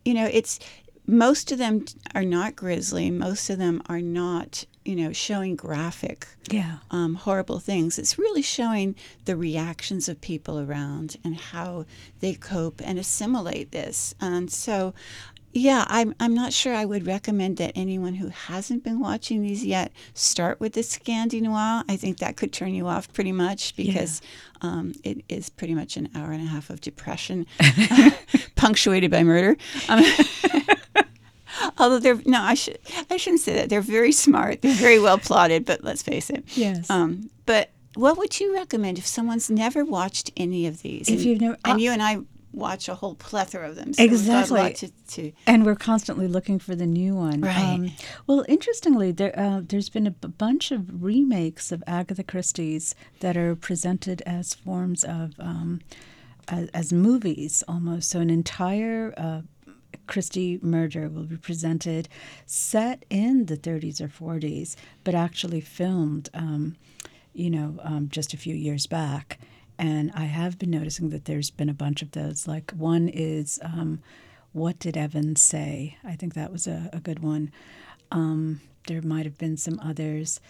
you 0.06 0.14
know, 0.14 0.30
it's 0.32 0.60
most 1.06 1.52
of 1.52 1.58
them 1.58 1.84
are 2.14 2.24
not 2.24 2.56
grisly. 2.56 3.10
Most 3.10 3.48
of 3.50 3.58
them 3.58 3.82
are 3.86 4.00
not, 4.00 4.64
you 4.84 4.96
know, 4.96 5.12
showing 5.12 5.54
graphic, 5.54 6.26
yeah. 6.50 6.78
um, 6.90 7.14
horrible 7.14 7.60
things. 7.60 7.98
It's 7.98 8.18
really 8.18 8.42
showing 8.42 8.96
the 9.24 9.36
reactions 9.36 10.08
of 10.08 10.20
people 10.20 10.58
around 10.58 11.16
and 11.24 11.36
how 11.36 11.86
they 12.20 12.34
cope 12.34 12.80
and 12.84 12.98
assimilate 12.98 13.70
this. 13.70 14.14
And 14.20 14.50
so, 14.50 14.94
yeah, 15.52 15.84
I'm, 15.88 16.14
I'm 16.20 16.34
not 16.34 16.52
sure 16.52 16.74
I 16.74 16.84
would 16.84 17.06
recommend 17.06 17.56
that 17.58 17.72
anyone 17.74 18.14
who 18.14 18.28
hasn't 18.28 18.84
been 18.84 19.00
watching 19.00 19.42
these 19.42 19.64
yet 19.64 19.92
start 20.12 20.60
with 20.60 20.74
the 20.74 20.82
Scandi 20.82 21.40
Noir. 21.40 21.82
I 21.88 21.96
think 21.96 22.18
that 22.18 22.36
could 22.36 22.52
turn 22.52 22.74
you 22.74 22.86
off 22.88 23.12
pretty 23.12 23.32
much 23.32 23.74
because 23.76 24.20
um, 24.60 24.92
it 25.02 25.24
is 25.28 25.48
pretty 25.48 25.74
much 25.74 25.96
an 25.96 26.10
hour 26.14 26.32
and 26.32 26.42
a 26.42 26.46
half 26.46 26.68
of 26.68 26.80
depression, 26.80 27.46
punctuated 28.56 29.10
by 29.10 29.22
murder. 29.22 29.56
Um, 29.88 30.04
although 31.78 31.98
they're 31.98 32.20
no, 32.26 32.40
I 32.42 32.54
should 32.54 32.78
I 33.10 33.16
shouldn't 33.16 33.42
say 33.42 33.54
that. 33.54 33.68
They're 33.68 33.80
very 33.80 34.12
smart. 34.12 34.62
They're 34.62 34.72
very 34.74 34.98
well 34.98 35.18
plotted. 35.18 35.64
But 35.64 35.84
let's 35.84 36.02
face 36.02 36.30
it. 36.30 36.44
Yes. 36.56 36.88
Um, 36.90 37.30
but 37.46 37.70
what 37.94 38.18
would 38.18 38.38
you 38.40 38.54
recommend 38.54 38.98
if 38.98 39.06
someone's 39.06 39.48
never 39.50 39.84
watched 39.84 40.30
any 40.36 40.66
of 40.66 40.82
these? 40.82 41.08
If 41.08 41.16
and, 41.16 41.24
you've 41.24 41.40
never- 41.40 41.58
and 41.64 41.74
uh, 41.74 41.76
you 41.78 41.90
and 41.92 42.02
I 42.02 42.18
watch 42.52 42.88
a 42.88 42.94
whole 42.94 43.14
plethora 43.14 43.68
of 43.68 43.76
them. 43.76 43.92
So 43.92 44.02
we've 44.02 44.10
got 44.10 44.16
a 44.16 44.40
Exactly. 44.40 44.72
to, 44.88 44.92
to 45.14 45.32
and 45.46 45.66
we're 45.66 45.74
constantly 45.74 46.26
looking 46.26 46.58
for 46.58 46.74
the 46.74 46.86
new 46.86 47.14
one. 47.14 47.34
Um, 47.34 47.40
Right. 47.42 47.90
well, 48.26 48.46
interestingly, 48.48 49.12
there 49.12 49.38
uh, 49.38 49.60
there's 49.62 49.90
been 49.90 50.06
a 50.06 50.10
b- 50.10 50.28
bunch 50.28 50.70
of 50.70 51.02
remakes 51.02 51.70
of 51.70 51.84
Agatha 51.86 52.22
Christie's 52.22 52.94
that 53.20 53.36
are 53.36 53.54
presented 53.54 54.22
as 54.24 54.54
forms 54.54 55.04
of 55.04 55.32
um, 55.38 55.80
as, 56.48 56.68
as 56.72 56.92
movies 56.94 57.62
almost. 57.68 58.08
So 58.08 58.20
an 58.20 58.30
entire 58.30 59.12
uh, 59.18 59.40
Christie 60.06 60.58
murder 60.62 61.08
will 61.08 61.24
be 61.24 61.36
presented, 61.36 62.08
set 62.46 63.04
in 63.10 63.46
the 63.46 63.56
30s 63.56 64.00
or 64.00 64.08
40s, 64.08 64.76
but 65.04 65.14
actually 65.14 65.60
filmed. 65.60 66.28
Um, 66.34 66.76
you 67.36 67.50
know, 67.50 67.78
um, 67.82 68.08
just 68.10 68.32
a 68.32 68.38
few 68.38 68.54
years 68.54 68.86
back. 68.86 69.38
And 69.78 70.10
I 70.14 70.24
have 70.24 70.58
been 70.58 70.70
noticing 70.70 71.10
that 71.10 71.26
there's 71.26 71.50
been 71.50 71.68
a 71.68 71.74
bunch 71.74 72.00
of 72.00 72.12
those. 72.12 72.48
Like 72.48 72.70
one 72.72 73.08
is, 73.08 73.60
um, 73.62 74.00
What 74.52 74.78
Did 74.78 74.96
Evans 74.96 75.42
Say? 75.42 75.98
I 76.02 76.16
think 76.16 76.32
that 76.34 76.50
was 76.50 76.66
a, 76.66 76.88
a 76.94 76.98
good 76.98 77.18
one. 77.20 77.52
Um, 78.10 78.62
there 78.86 79.02
might 79.02 79.26
have 79.26 79.36
been 79.36 79.58
some 79.58 79.78
others. 79.80 80.40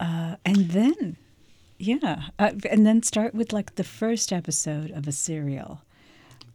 Uh, 0.00 0.36
and 0.44 0.70
then, 0.70 1.16
yeah, 1.78 2.28
uh, 2.38 2.52
and 2.70 2.86
then 2.86 3.02
start 3.02 3.34
with 3.34 3.52
like 3.52 3.74
the 3.74 3.84
first 3.84 4.32
episode 4.32 4.90
of 4.90 5.06
a 5.06 5.12
serial. 5.12 5.82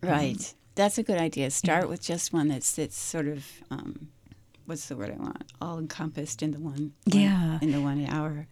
right. 0.02 0.54
That's 0.76 0.98
a 0.98 1.04
good 1.04 1.18
idea. 1.20 1.52
Start 1.52 1.90
with 1.90 2.02
just 2.02 2.32
one 2.34 2.48
that's 2.48 2.72
that's 2.76 2.98
sort 2.98 3.28
of 3.28 3.46
um, 3.70 4.08
what's 4.66 4.88
the 4.88 4.96
word 4.96 5.12
I 5.12 5.22
want? 5.22 5.52
All 5.62 5.78
encompassed 5.80 6.42
in 6.42 6.52
the 6.52 6.60
one. 6.60 6.94
one- 7.06 7.22
Yeah. 7.22 7.60
In 7.62 7.72
the 7.72 7.82
one 7.82 8.06
hour. 8.06 8.48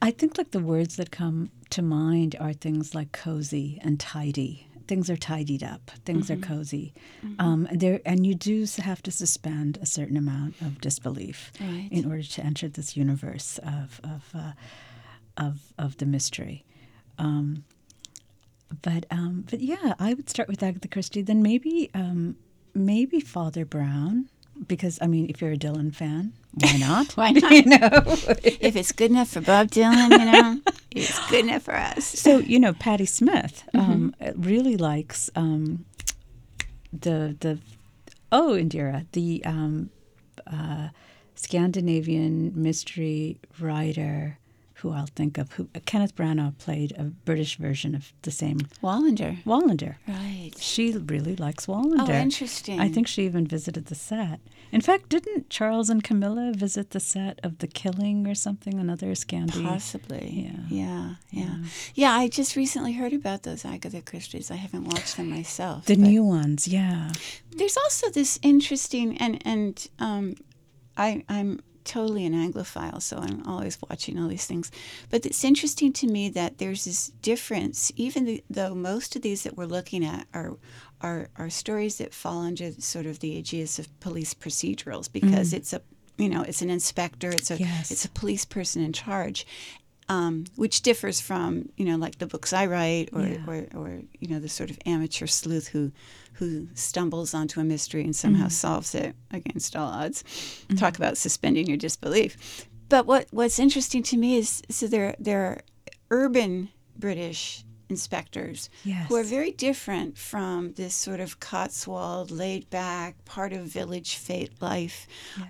I 0.00 0.10
think 0.10 0.38
like 0.38 0.50
the 0.50 0.60
words 0.60 0.96
that 0.96 1.10
come 1.10 1.50
to 1.70 1.82
mind 1.82 2.36
are 2.40 2.52
things 2.52 2.94
like 2.94 3.12
cozy 3.12 3.78
and 3.84 3.98
tidy. 4.00 4.66
Things 4.88 5.08
are 5.08 5.16
tidied 5.16 5.62
up. 5.62 5.90
Things 6.04 6.30
are 6.30 6.36
cozy. 6.36 6.92
Um, 7.38 7.66
and 7.70 7.80
there, 7.80 8.00
and 8.04 8.26
you 8.26 8.34
do 8.34 8.66
have 8.82 9.02
to 9.04 9.10
suspend 9.12 9.78
a 9.80 9.86
certain 9.86 10.16
amount 10.16 10.60
of 10.60 10.80
disbelief 10.80 11.52
Right. 11.60 11.88
in 11.90 12.04
order 12.04 12.22
to 12.24 12.44
enter 12.44 12.68
this 12.68 12.96
universe 12.96 13.58
of 13.58 14.00
of 14.02 14.22
uh, 14.34 14.52
of, 15.36 15.72
of 15.78 15.96
the 15.98 16.06
mystery. 16.06 16.64
Um, 17.18 17.64
but 18.80 19.06
um, 19.10 19.44
but 19.50 19.60
yeah, 19.60 19.94
I 19.98 20.14
would 20.14 20.30
start 20.30 20.48
with 20.48 20.62
Agatha 20.62 20.88
Christie. 20.88 21.22
Then 21.22 21.42
maybe 21.42 21.90
um, 21.94 22.36
maybe 22.74 23.20
Father 23.20 23.64
Brown, 23.64 24.28
because 24.66 24.98
I 25.02 25.06
mean, 25.06 25.26
if 25.28 25.40
you're 25.40 25.52
a 25.52 25.56
Dylan 25.56 25.94
fan, 25.94 26.32
why 26.54 26.76
not? 26.78 27.12
Why 27.16 27.30
not? 27.32 27.52
you 27.52 27.64
know. 27.64 27.88
if 28.42 28.76
it's 28.76 28.92
good 28.92 29.10
enough 29.10 29.28
for 29.28 29.40
Bob 29.40 29.68
Dylan, 29.68 30.10
you 30.10 30.32
know, 30.32 30.60
it's 30.90 31.30
good 31.30 31.44
enough 31.46 31.62
for 31.62 31.74
us. 31.74 32.04
So 32.04 32.38
you 32.38 32.58
know, 32.58 32.72
Patti 32.72 33.06
Smith 33.06 33.64
um, 33.74 34.14
really 34.34 34.76
likes 34.76 35.30
um, 35.36 35.84
the 36.92 37.36
the 37.40 37.58
oh 38.30 38.52
Indira 38.52 39.06
the 39.12 39.44
um, 39.44 39.90
uh, 40.46 40.88
Scandinavian 41.34 42.52
mystery 42.54 43.38
writer 43.58 44.38
who 44.82 44.92
I'll 44.92 45.06
think 45.06 45.38
of. 45.38 45.52
Who 45.52 45.68
Kenneth 45.86 46.14
Branagh 46.14 46.58
played 46.58 46.92
a 46.98 47.04
British 47.04 47.56
version 47.56 47.94
of 47.94 48.12
the 48.22 48.30
same 48.30 48.58
Wallander. 48.82 49.42
Wallander. 49.44 49.96
Right. 50.06 50.52
She 50.58 50.92
really 50.92 51.36
likes 51.36 51.66
Wallander. 51.66 52.08
Oh, 52.08 52.12
interesting. 52.12 52.80
I 52.80 52.88
think 52.88 53.06
she 53.06 53.24
even 53.24 53.46
visited 53.46 53.86
the 53.86 53.94
set. 53.94 54.40
In 54.72 54.80
fact, 54.80 55.08
didn't 55.08 55.50
Charles 55.50 55.88
and 55.88 56.02
Camilla 56.02 56.52
visit 56.54 56.90
the 56.90 57.00
set 57.00 57.38
of 57.42 57.58
The 57.58 57.66
Killing 57.66 58.26
or 58.26 58.34
something? 58.34 58.78
Another 58.78 59.12
Scandi. 59.12 59.64
Possibly. 59.64 60.50
Yeah. 60.50 60.66
Yeah. 60.68 61.14
Yeah. 61.30 61.54
Yeah. 61.94 62.12
I 62.12 62.28
just 62.28 62.56
recently 62.56 62.92
heard 62.94 63.12
about 63.12 63.44
those 63.44 63.64
Agatha 63.64 64.02
Christie's. 64.02 64.50
I 64.50 64.56
haven't 64.56 64.84
watched 64.84 65.16
them 65.16 65.30
myself. 65.30 65.86
The 65.86 65.96
new 65.96 66.24
ones, 66.24 66.66
yeah. 66.66 67.12
There's 67.50 67.76
also 67.76 68.10
this 68.10 68.38
interesting 68.42 69.16
and 69.18 69.40
and 69.44 69.88
um, 69.98 70.34
I 70.96 71.24
I'm 71.28 71.60
totally 71.84 72.26
an 72.26 72.32
Anglophile, 72.32 73.00
so 73.00 73.18
I'm 73.18 73.42
always 73.46 73.78
watching 73.88 74.18
all 74.18 74.28
these 74.28 74.46
things. 74.46 74.70
But 75.10 75.26
it's 75.26 75.44
interesting 75.44 75.92
to 75.94 76.06
me 76.06 76.28
that 76.30 76.58
there's 76.58 76.84
this 76.84 77.08
difference, 77.22 77.92
even 77.96 78.24
the, 78.24 78.44
though 78.48 78.74
most 78.74 79.16
of 79.16 79.22
these 79.22 79.42
that 79.44 79.56
we're 79.56 79.66
looking 79.66 80.04
at 80.04 80.26
are 80.34 80.56
are 81.00 81.28
are 81.36 81.50
stories 81.50 81.98
that 81.98 82.14
fall 82.14 82.42
under 82.42 82.72
sort 82.72 83.06
of 83.06 83.18
the 83.18 83.30
aegis 83.30 83.78
of 83.78 84.00
police 84.00 84.34
procedurals 84.34 85.10
because 85.10 85.48
mm-hmm. 85.48 85.56
it's 85.56 85.72
a 85.72 85.82
you 86.16 86.28
know 86.28 86.42
it's 86.42 86.62
an 86.62 86.70
inspector, 86.70 87.30
it's 87.30 87.50
a 87.50 87.58
Yes. 87.58 87.90
it's 87.90 88.04
a 88.04 88.10
police 88.10 88.44
person 88.44 88.82
in 88.82 88.92
charge. 88.92 89.46
Um, 90.08 90.44
which 90.56 90.82
differs 90.82 91.20
from 91.20 91.68
you 91.76 91.84
know 91.86 91.96
like 91.96 92.18
the 92.18 92.26
books 92.26 92.52
I 92.52 92.66
write 92.66 93.10
or, 93.12 93.22
Yeah. 93.22 93.44
or, 93.46 93.66
or 93.74 94.00
you 94.20 94.28
know 94.28 94.40
the 94.40 94.48
sort 94.48 94.70
of 94.70 94.78
amateur 94.84 95.26
sleuth 95.26 95.68
who 95.68 95.92
who 96.34 96.68
stumbles 96.74 97.34
onto 97.34 97.60
a 97.60 97.64
mystery 97.64 98.02
and 98.02 98.14
somehow 98.14 98.48
solves 98.48 98.94
it 98.94 99.14
against 99.30 99.76
all 99.76 99.88
odds. 99.88 100.24
Talk 100.76 100.96
about 100.96 101.16
suspending 101.16 101.66
your 101.68 101.76
disbelief. 101.76 102.66
But 102.88 103.06
what 103.06 103.26
what's 103.30 103.58
interesting 103.58 104.02
to 104.04 104.16
me 104.16 104.36
is 104.38 104.60
so 104.68 104.86
there 104.88 105.14
there 105.18 105.42
are 105.44 105.60
urban 106.10 106.68
British 106.98 107.64
inspectors 107.96 108.58
Yes. 108.84 109.08
who 109.08 109.14
are 109.20 109.22
very 109.38 109.52
different 109.68 110.10
from 110.30 110.72
this 110.80 110.94
sort 111.06 111.20
of 111.20 111.30
Cotswold, 111.48 112.30
laid 112.30 112.64
back, 112.70 113.10
part 113.24 113.52
of 113.52 113.60
village 113.80 114.12
fate 114.16 114.52
life. 114.60 115.06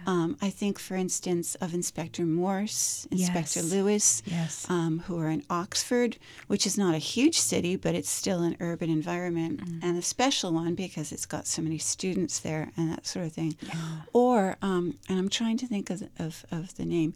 Um, 0.06 0.28
I 0.46 0.50
think, 0.50 0.74
for 0.86 0.96
instance, 0.96 1.54
of 1.64 1.68
Inspector 1.80 2.22
Morse, 2.40 3.06
Inspector 3.10 3.60
Yes. 3.60 3.70
Lewis, 3.72 4.06
Yes. 4.26 4.54
um, 4.76 4.94
who 5.06 5.14
are 5.22 5.30
in 5.36 5.42
Oxford, 5.62 6.12
which 6.52 6.64
is 6.66 6.76
not 6.76 6.94
a 6.94 6.98
huge 7.14 7.38
city, 7.38 7.74
but 7.84 7.94
it's 7.94 8.10
still 8.22 8.40
an 8.42 8.56
urban 8.60 8.90
environment 8.90 9.60
and 9.82 9.96
a 9.96 10.02
special 10.02 10.50
one 10.62 10.74
because 10.74 11.12
it's 11.14 11.26
got 11.34 11.46
so 11.46 11.60
many 11.62 11.78
students 11.78 12.34
there 12.40 12.64
and 12.76 12.90
that 12.92 13.06
sort 13.06 13.24
of 13.26 13.32
thing. 13.32 13.52
Or, 14.12 14.56
um, 14.62 14.84
and 15.08 15.18
I'm 15.20 15.28
trying 15.28 15.56
to 15.58 15.66
think 15.66 15.90
of, 15.90 16.02
of, 16.18 16.44
of 16.50 16.74
the 16.78 16.84
name, 16.84 17.14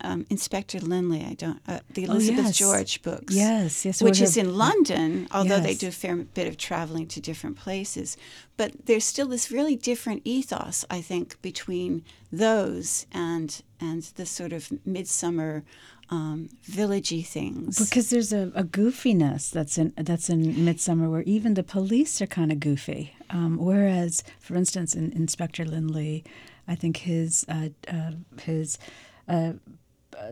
um, 0.00 0.26
Inspector 0.30 0.78
Lynley, 0.78 1.28
I 1.28 1.34
don't, 1.34 1.60
uh, 1.66 1.80
the 1.90 2.04
Elizabeth 2.04 2.46
yes. 2.46 2.56
George 2.56 3.02
books. 3.02 3.34
Yes, 3.34 3.84
yes, 3.84 4.02
Which 4.02 4.20
is 4.20 4.36
in 4.36 4.56
London, 4.56 5.28
although 5.30 5.60
they 5.60 5.74
do 5.74 5.88
a 5.88 5.92
fair 5.92 6.16
bit 6.16 6.46
of 6.46 6.56
traveling 6.56 7.06
to 7.08 7.20
different 7.20 7.56
places. 7.56 8.16
But 8.56 8.86
there's 8.86 9.04
still 9.04 9.28
this 9.28 9.50
really 9.50 9.76
different 9.76 10.22
ethos, 10.24 10.84
I 10.90 11.00
think, 11.00 11.40
between 11.42 12.04
those 12.32 13.06
and 13.12 13.62
and 13.80 14.02
the 14.16 14.24
sort 14.24 14.52
of 14.52 14.68
Midsomer 14.88 15.62
um, 16.10 16.48
villagey 16.68 17.26
things. 17.26 17.78
Because 17.78 18.10
there's 18.10 18.32
a, 18.32 18.52
a 18.54 18.64
goofiness 18.64 19.50
that's 19.50 19.78
in 19.78 19.92
that's 19.96 20.28
in 20.28 20.42
Midsomer, 20.42 21.10
where 21.10 21.22
even 21.22 21.54
the 21.54 21.62
police 21.62 22.20
are 22.22 22.26
kind 22.26 22.52
of 22.52 22.60
goofy. 22.60 23.14
Um, 23.30 23.56
whereas, 23.58 24.22
for 24.38 24.54
instance, 24.54 24.94
in 24.94 25.12
Inspector 25.12 25.64
Lynley, 25.64 26.24
I 26.68 26.74
think 26.74 26.98
his 26.98 27.44
uh, 27.48 27.70
uh, 27.88 28.12
his 28.40 28.78
uh, 29.28 29.52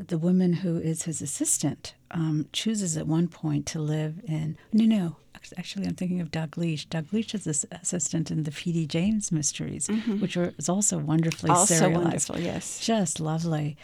the 0.06 0.18
woman 0.18 0.54
who 0.54 0.78
is 0.78 1.02
his 1.02 1.20
assistant 1.20 1.94
um, 2.10 2.48
chooses 2.52 2.96
at 2.96 3.06
one 3.06 3.28
point 3.28 3.66
to 3.66 3.78
live 3.78 4.20
in 4.26 4.56
no 4.72 4.84
no 4.84 5.16
actually 5.58 5.86
I'm 5.86 5.94
thinking 5.94 6.20
of 6.20 6.30
Dalgliesh. 6.30 6.88
Doug 6.88 7.12
Leach 7.12 7.34
is 7.34 7.44
this 7.44 7.66
assistant 7.70 8.30
in 8.30 8.44
the 8.44 8.50
P.D. 8.50 8.86
James 8.86 9.30
mysteries, 9.30 9.88
which 10.20 10.36
are, 10.36 10.54
is 10.58 10.68
also 10.68 10.98
wonderfully 10.98 11.50
also 11.50 11.74
serialized 11.74 12.30
wonderful, 12.30 12.40
yes. 12.40 12.80
just 12.80 13.20
lovely. 13.20 13.76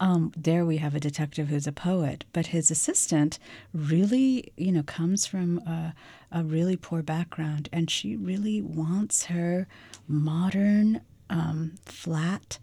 Um, 0.00 0.32
there 0.36 0.66
we 0.66 0.78
have 0.78 0.94
a 0.94 1.00
detective 1.00 1.48
who's 1.48 1.68
a 1.68 1.72
poet, 1.72 2.24
but 2.32 2.48
his 2.48 2.70
assistant 2.70 3.38
really, 3.72 4.52
you 4.56 4.72
know, 4.72 4.82
comes 4.82 5.24
from 5.24 5.58
a, 5.58 5.94
a 6.32 6.42
really 6.42 6.76
poor 6.76 7.00
background, 7.02 7.68
and 7.72 7.88
she 7.88 8.16
really 8.16 8.60
wants 8.60 9.26
her 9.26 9.68
modern 10.08 11.00
um, 11.30 11.74
flat 11.84 12.58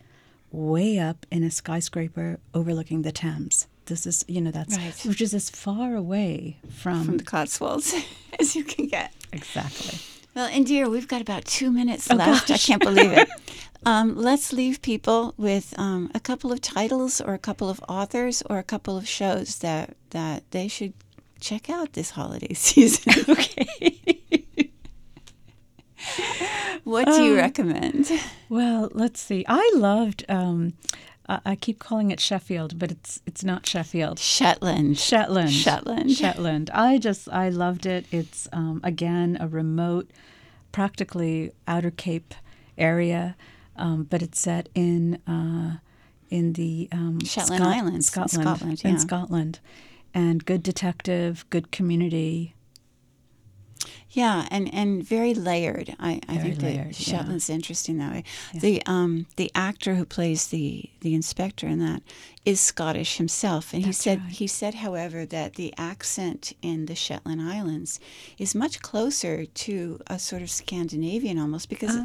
way 0.51 0.99
up 0.99 1.25
in 1.31 1.43
a 1.43 1.51
skyscraper 1.51 2.39
overlooking 2.53 3.01
the 3.03 3.11
Thames. 3.11 3.67
This 3.85 4.05
is, 4.05 4.23
you 4.27 4.41
know, 4.41 4.51
that's 4.51 4.77
Right. 4.77 4.93
which 5.05 5.21
is 5.21 5.33
as 5.33 5.49
far 5.49 5.95
away 5.95 6.57
from, 6.69 7.05
From 7.05 7.17
the 7.17 7.23
Cotswolds 7.23 7.93
as 8.39 8.55
you 8.55 8.63
can 8.63 8.87
get. 8.87 9.13
exactly. 9.33 9.97
Well, 10.35 10.47
and 10.51 10.65
dear, 10.65 10.89
we've 10.89 11.07
got 11.09 11.21
about 11.21 11.43
two 11.45 11.71
minutes 11.71 12.09
Oh, 12.09 12.15
left. 12.15 12.49
I 12.51 12.57
can't 12.57 12.81
believe 12.81 13.11
it. 13.11 13.29
Um, 13.83 14.15
let's 14.15 14.53
leave 14.53 14.83
people 14.83 15.33
with 15.37 15.73
um, 15.75 16.11
a 16.13 16.19
couple 16.19 16.51
of 16.51 16.61
titles 16.61 17.19
or 17.19 17.33
a 17.33 17.39
couple 17.39 17.67
of 17.67 17.81
authors 17.89 18.43
or 18.47 18.59
a 18.59 18.63
couple 18.63 18.95
of 18.95 19.07
shows 19.07 19.57
that, 19.57 19.95
that 20.11 20.43
they 20.51 20.67
should 20.67 20.93
check 21.39 21.67
out 21.67 21.93
this 21.93 22.11
holiday 22.11 22.53
season. 22.67 23.11
Okay. 23.27 24.40
what 26.83 27.05
do 27.05 27.13
Um, 27.13 27.23
you 27.23 27.35
recommend? 27.35 28.11
Well, 28.49 28.89
let's 28.93 29.19
see. 29.19 29.45
I 29.47 29.71
loved. 29.75 30.25
Um, 30.29 30.73
I 31.45 31.55
keep 31.55 31.79
calling 31.79 32.11
it 32.11 32.19
Sheffield, 32.19 32.77
but 32.77 32.91
it's 32.91 33.21
it's 33.25 33.43
not 33.43 33.65
Sheffield. 33.65 34.19
Shetland. 34.19 34.97
Shetland. 34.97 35.51
Shetland. 35.53 36.11
Shetland. 36.11 36.69
I 36.73 36.97
just 36.97 37.29
I 37.29 37.47
loved 37.49 37.85
it. 37.85 38.05
It's 38.11 38.49
um, 38.51 38.81
again 38.83 39.37
a 39.39 39.47
remote, 39.47 40.09
practically 40.73 41.51
outer 41.67 41.91
Cape 41.91 42.33
area, 42.77 43.37
um, 43.77 44.03
but 44.09 44.21
it's 44.21 44.41
set 44.41 44.67
in 44.75 45.21
uh, 45.25 45.77
in 46.29 46.53
the 46.53 46.89
um, 46.91 47.19
Shetland 47.23 47.63
Islands 47.63 48.07
Scotland, 48.07 48.43
Scotland, 48.47 48.81
in. 48.83 48.99
Scotland, 48.99 49.59
and 50.13 50.43
good 50.43 50.63
detective, 50.63 51.45
good 51.49 51.71
community. 51.71 52.55
Yeah, 54.13 54.45
and, 54.51 54.73
and 54.73 55.01
very 55.01 55.33
layered. 55.33 55.95
I, 55.97 56.19
I 56.27 56.37
think 56.37 56.61
layered, 56.61 56.89
that 56.89 56.99
yeah. 56.99 57.17
Shetland's 57.17 57.49
interesting 57.49 57.97
that 57.99 58.11
way. 58.11 58.23
The 58.53 58.83
um 58.85 59.25
the 59.37 59.49
actor 59.55 59.95
who 59.95 60.05
plays 60.05 60.47
the 60.47 60.89
the 60.99 61.15
inspector 61.15 61.65
in 61.65 61.79
that 61.79 62.03
is 62.43 62.59
Scottish 62.59 63.17
himself, 63.17 63.73
and 63.73 63.85
he 63.85 63.93
said 63.93 64.19
right. 64.19 64.31
he 64.31 64.47
said, 64.47 64.75
however, 64.75 65.25
that 65.25 65.55
the 65.55 65.73
accent 65.77 66.53
in 66.61 66.87
the 66.87 66.95
Shetland 66.95 67.41
Islands 67.41 67.99
is 68.37 68.53
much 68.53 68.81
closer 68.81 69.45
to 69.45 69.99
a 70.07 70.19
sort 70.19 70.41
of 70.41 70.49
Scandinavian 70.49 71.39
almost 71.39 71.69
because 71.69 71.97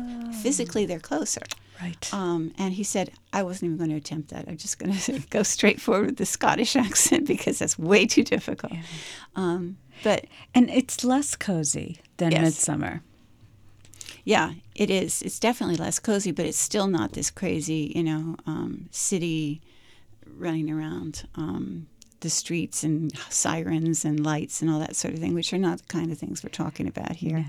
physically 0.42 0.86
they're 0.86 1.00
closer. 1.00 1.42
Right. 1.80 2.14
Um, 2.14 2.52
and 2.56 2.72
he 2.72 2.84
said, 2.84 3.10
I 3.32 3.42
wasn't 3.42 3.64
even 3.64 3.76
going 3.76 3.90
to 3.90 3.96
attempt 3.96 4.30
that. 4.30 4.46
I'm 4.48 4.56
just 4.56 4.78
going 4.78 4.92
to 4.96 5.20
go 5.28 5.42
straight 5.42 5.80
forward 5.80 6.06
with 6.06 6.16
the 6.16 6.26
Scottish 6.26 6.76
accent 6.76 7.26
because 7.26 7.58
that's 7.58 7.78
way 7.78 8.06
too 8.06 8.22
difficult. 8.22 8.72
Um, 9.34 9.76
but 10.02 10.26
and 10.54 10.70
it's 10.70 11.04
less 11.04 11.36
cozy 11.36 11.98
than 12.16 12.32
Yes. 12.32 12.66
Midsomer. 12.66 13.00
Yeah, 14.24 14.54
it 14.74 14.90
is. 14.90 15.22
It's 15.22 15.38
definitely 15.38 15.76
less 15.76 16.00
cozy, 16.00 16.32
but 16.32 16.46
it's 16.46 16.58
still 16.58 16.88
not 16.88 17.12
this 17.12 17.30
crazy, 17.30 17.92
you 17.94 18.02
know, 18.02 18.36
um, 18.46 18.88
city 18.90 19.60
running 20.36 20.68
around 20.68 21.28
um, 21.36 21.86
the 22.20 22.30
streets 22.30 22.82
and 22.82 23.16
sirens 23.30 24.04
and 24.04 24.24
lights 24.24 24.60
and 24.60 24.70
all 24.70 24.80
that 24.80 24.96
sort 24.96 25.14
of 25.14 25.20
thing, 25.20 25.32
which 25.34 25.52
are 25.52 25.58
not 25.58 25.78
the 25.78 25.86
kind 25.86 26.10
of 26.10 26.18
things 26.18 26.42
we're 26.42 26.50
talking 26.50 26.88
about 26.88 27.12
here. 27.12 27.46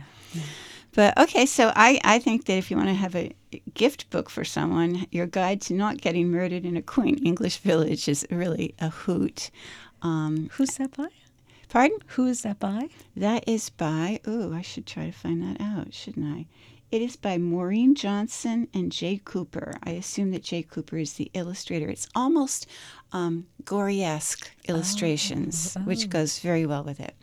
But 0.94 1.18
okay, 1.18 1.46
so 1.48 1.72
I, 1.76 2.00
I 2.04 2.20
think 2.20 2.46
that 2.46 2.54
if 2.54 2.70
you 2.70 2.78
want 2.78 2.90
to 2.90 2.94
have 2.96 3.16
a 3.16 3.32
gift 3.74 4.10
book 4.10 4.30
for 4.30 4.44
someone, 4.44 5.06
your 5.12 5.26
guide 5.28 5.62
to 5.62 5.74
not 5.74 6.02
getting 6.02 6.30
murdered 6.30 6.66
in 6.66 6.78
a 6.78 6.82
quaint 6.82 7.22
English 7.24 7.58
village 7.58 8.08
is 8.08 8.26
really 8.30 8.76
a 8.80 8.90
hoot. 8.90 9.50
Um, 10.02 10.50
Who's 10.54 10.76
that 10.78 10.96
by? 10.96 11.08
Pardon? 11.69 11.97
Who 12.08 12.27
is 12.27 12.41
that 12.43 12.60
by? 12.60 12.89
That 13.15 13.43
is 13.47 13.69
by, 13.69 14.19
oh, 14.25 14.53
I 14.53 14.62
should 14.62 14.86
try 14.86 15.06
to 15.06 15.12
find 15.12 15.41
that 15.43 15.62
out, 15.62 15.93
shouldn't 15.93 16.25
I? 16.25 16.45
It 16.89 17.01
is 17.01 17.17
by 17.17 17.38
Maureen 17.38 17.95
Johnson 17.95 18.69
and 18.73 18.89
Jay 18.93 19.19
Cooper. 19.23 19.73
I 19.84 19.89
assume 19.91 20.32
that 20.32 20.43
Jay 20.43 20.63
Cooper 20.63 20.95
is 20.97 21.13
the 21.13 21.30
illustrator. 21.34 21.89
It's 21.89 22.08
almost 22.15 22.65
um, 23.12 23.47
Gorey-esque 23.65 24.49
illustrations, 24.69 25.75
which 25.84 26.10
goes 26.10 26.39
very 26.39 26.65
well 26.65 26.86
with 26.86 27.01
it. 27.01 27.13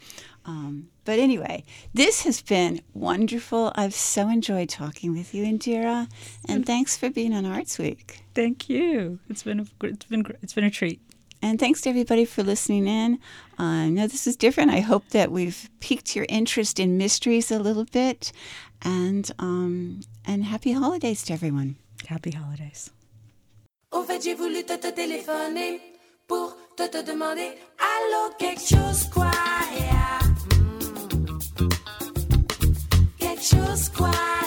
Um, 0.45 0.89
but 1.07 1.19
anyway, 1.19 1.65
this 1.95 2.25
has 2.25 2.43
been 2.43 2.83
wonderful. 2.93 3.73
I've 3.75 3.95
so 3.95 4.29
enjoyed 4.29 4.69
talking 4.69 5.17
with 5.17 5.35
you, 5.35 5.45
Indira, 5.45 6.09
and 6.47 6.67
thanks 6.67 6.99
for 6.99 7.09
being 7.09 7.33
on 7.33 7.47
Arts 7.47 7.79
Week. 7.79 8.23
Thank 8.35 8.69
you. 8.69 9.19
It's 9.31 9.43
been 9.43 9.61
a, 9.61 9.67
it's 9.87 10.05
been 10.05 10.27
it's 10.43 10.53
been 10.53 10.65
a 10.65 10.71
treat. 10.71 11.01
And 11.45 11.61
thanks 11.61 11.83
to 11.83 11.91
everybody 11.91 12.25
for 12.25 12.43
listening 12.43 12.87
in. 12.89 13.19
I 13.59 13.85
uh, 13.85 13.91
know 13.91 14.07
this 14.07 14.27
is 14.27 14.35
different. 14.35 14.71
I 14.71 14.81
hope 14.81 15.11
that 15.11 15.31
we've 15.31 15.69
piqued 15.79 16.17
your 16.17 16.25
interest 16.31 16.81
in 16.81 16.97
mysteries 16.97 17.51
a 17.51 17.59
little 17.59 17.85
bit. 17.85 18.33
And, 18.81 19.31
um, 19.39 20.01
and 20.25 20.43
happy 20.43 20.73
holidays 20.73 21.23
to 21.25 21.35
everyone. 21.35 21.77
Happy 22.07 22.31
holidays. 22.31 22.91
Au 23.93 24.03
fait, 24.05 24.23
j'ai 24.25 24.35
voulu 24.35 24.65
te, 24.65 24.79
te 24.79 24.91
téléphoner 24.91 25.83
pour 26.27 26.57
te, 26.77 26.89
te 26.89 27.03
demander 27.03 27.53
Allô, 27.79 28.33
quelque 28.39 28.63
chose 28.63 29.05
quoi 29.13 29.31
yeah. 29.77 30.21
mm. 30.57 31.69
Quelque 33.19 33.43
chose 33.43 33.91
quoi 33.91 34.44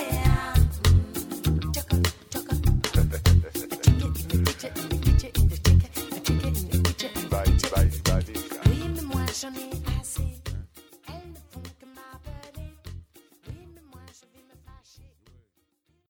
Russian 9.44 9.77